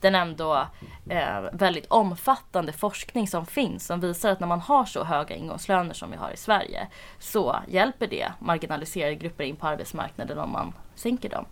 [0.00, 0.66] den ändå
[1.10, 5.94] eh, väldigt omfattande forskning som finns som visar att när man har så höga ingångslöner
[5.94, 6.88] som vi har i Sverige
[7.18, 11.44] så hjälper det marginaliserade grupper in på arbetsmarknaden om man sänker dem.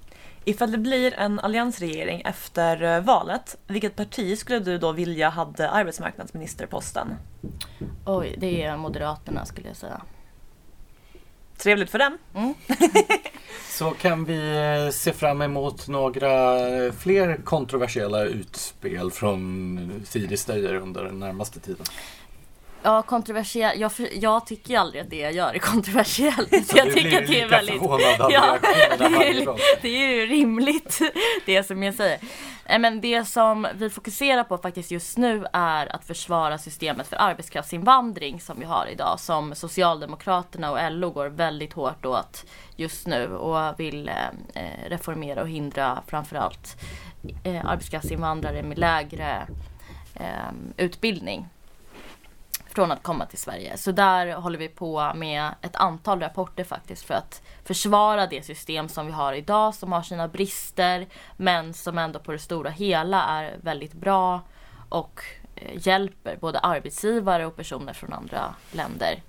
[0.45, 5.71] Ifall det blir en alliansregering efter eh, valet, vilket parti skulle du då vilja hade
[5.71, 7.15] arbetsmarknadsministerposten?
[8.07, 10.03] Oj, det är Moderaterna skulle jag säga.
[11.59, 12.19] Trevligt för dem.
[12.35, 12.55] Mm.
[13.69, 16.59] Så kan vi eh, se fram emot några
[16.93, 21.87] fler kontroversiella utspel från Siri Steijer under den närmaste tiden.
[22.87, 23.81] Ja, kontroversiellt.
[23.81, 26.67] Jag, jag tycker ju aldrig att det jag gör är kontroversiellt.
[26.67, 27.83] Så jag tycker att det är väldigt...
[28.31, 28.59] Ja,
[28.99, 31.01] det är, det är ju rimligt
[31.47, 32.19] det som jag säger.
[32.69, 37.17] Nej, Men det som vi fokuserar på faktiskt just nu är att försvara systemet för
[37.17, 39.21] arbetskraftsinvandring som vi har idag.
[39.21, 42.45] Som Socialdemokraterna och LO går väldigt hårt åt
[42.77, 44.09] just nu och vill
[44.55, 46.77] eh, reformera och hindra framförallt
[47.45, 49.47] eh, arbetskraftsinvandrare med lägre
[50.15, 51.49] eh, utbildning
[52.77, 53.77] från att komma till Sverige.
[53.77, 58.89] Så där håller vi på med ett antal rapporter faktiskt för att försvara det system
[58.89, 61.07] som vi har idag som har sina brister
[61.37, 64.41] men som ändå på det stora hela är väldigt bra
[64.89, 65.21] och
[65.55, 69.23] eh, hjälper både arbetsgivare och personer från andra länder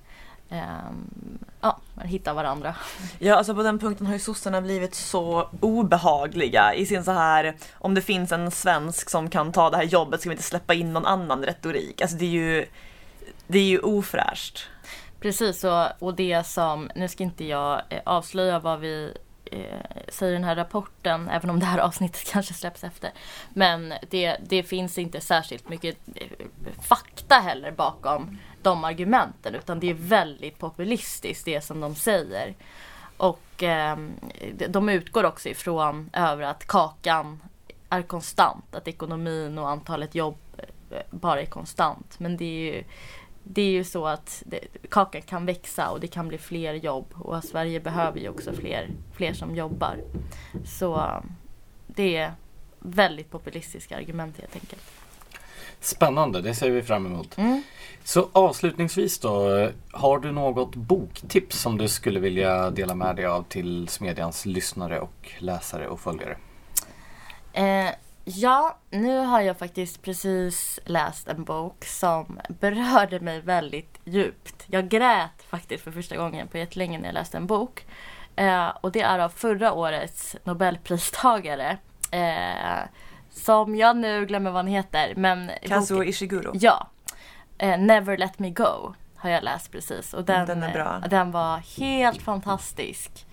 [0.50, 2.76] Um, ja, hitta varandra.
[3.20, 7.56] Ja, alltså på den punkten har ju sossarna blivit så obehagliga i sin så här
[7.74, 10.74] om det finns en svensk som kan ta det här jobbet ska vi inte släppa
[10.74, 12.02] in någon annan retorik.
[12.02, 12.66] Alltså det är ju,
[13.48, 14.70] det är ju ofräscht.
[15.20, 19.14] Precis, och, och det som, nu ska inte jag eh, avslöja vad vi
[19.46, 19.62] eh,
[20.10, 23.12] säger i den här rapporten, även om det här avsnittet kanske släpps efter.
[23.54, 26.28] Men det, det finns inte särskilt mycket eh,
[26.82, 32.56] fakta heller bakom de argumenten, utan det är väldigt populistiskt det som de säger.
[33.18, 33.98] Och eh,
[34.70, 37.42] de utgår också ifrån över att kakan
[37.90, 40.38] är konstant, att ekonomin och antalet jobb
[40.90, 42.20] eh, bara är konstant.
[42.20, 42.84] Men det är ju
[43.50, 47.06] det är ju så att det, kakan kan växa och det kan bli fler jobb
[47.14, 49.98] och Sverige behöver ju också fler, fler som jobbar.
[50.66, 51.24] Så
[51.88, 52.34] det är
[52.80, 54.84] väldigt populistiska argument helt enkelt.
[55.80, 57.38] Spännande, det ser vi fram emot.
[57.38, 57.64] Mm.
[58.04, 63.44] Så avslutningsvis då, har du något boktips som du skulle vilja dela med dig av
[63.44, 66.38] till Smedjans lyssnare och läsare och följare?
[67.54, 67.90] Eh,
[68.30, 74.66] ja, nu har jag faktiskt precis läst en bok som berörde mig väldigt djupt.
[74.68, 77.86] Jag grät faktiskt för första gången på jättelänge när jag läste en bok.
[78.36, 81.78] Eh, och det är av förra årets nobelpristagare.
[82.12, 82.88] Eh,
[83.32, 85.14] som jag nu glömmer vad han heter.
[85.18, 86.52] Men Kazuo Ishiguro.
[86.54, 86.88] Ja.
[87.58, 90.14] Eh, Never Let Me Go har jag läst precis.
[90.14, 91.02] Och den, Den är bra.
[91.04, 93.27] eh, den var helt fantastisk.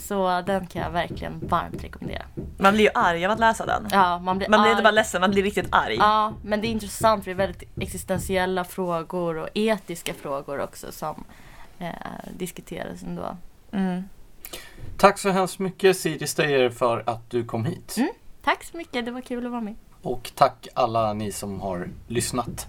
[0.00, 2.22] Så den kan jag verkligen varmt rekommendera.
[2.58, 3.88] Man blir ju arg av att läsa den.
[3.90, 4.70] Ja, man blir, Man blir arg.
[4.72, 5.96] inte bara ledsen, man blir riktigt arg.
[5.96, 10.92] Ja, men det är intressant för det är väldigt existentiella frågor och etiska frågor också
[10.92, 11.24] som
[11.78, 11.88] eh,
[12.36, 13.36] diskuteras ändå.
[13.72, 14.02] Mm.
[14.96, 17.94] Tack så hemskt mycket Siri Steyer för att du kom hit.
[17.96, 18.10] Mm.
[18.44, 19.74] Tack så mycket, det var kul att vara med.
[20.02, 22.68] Och tack alla ni som har lyssnat.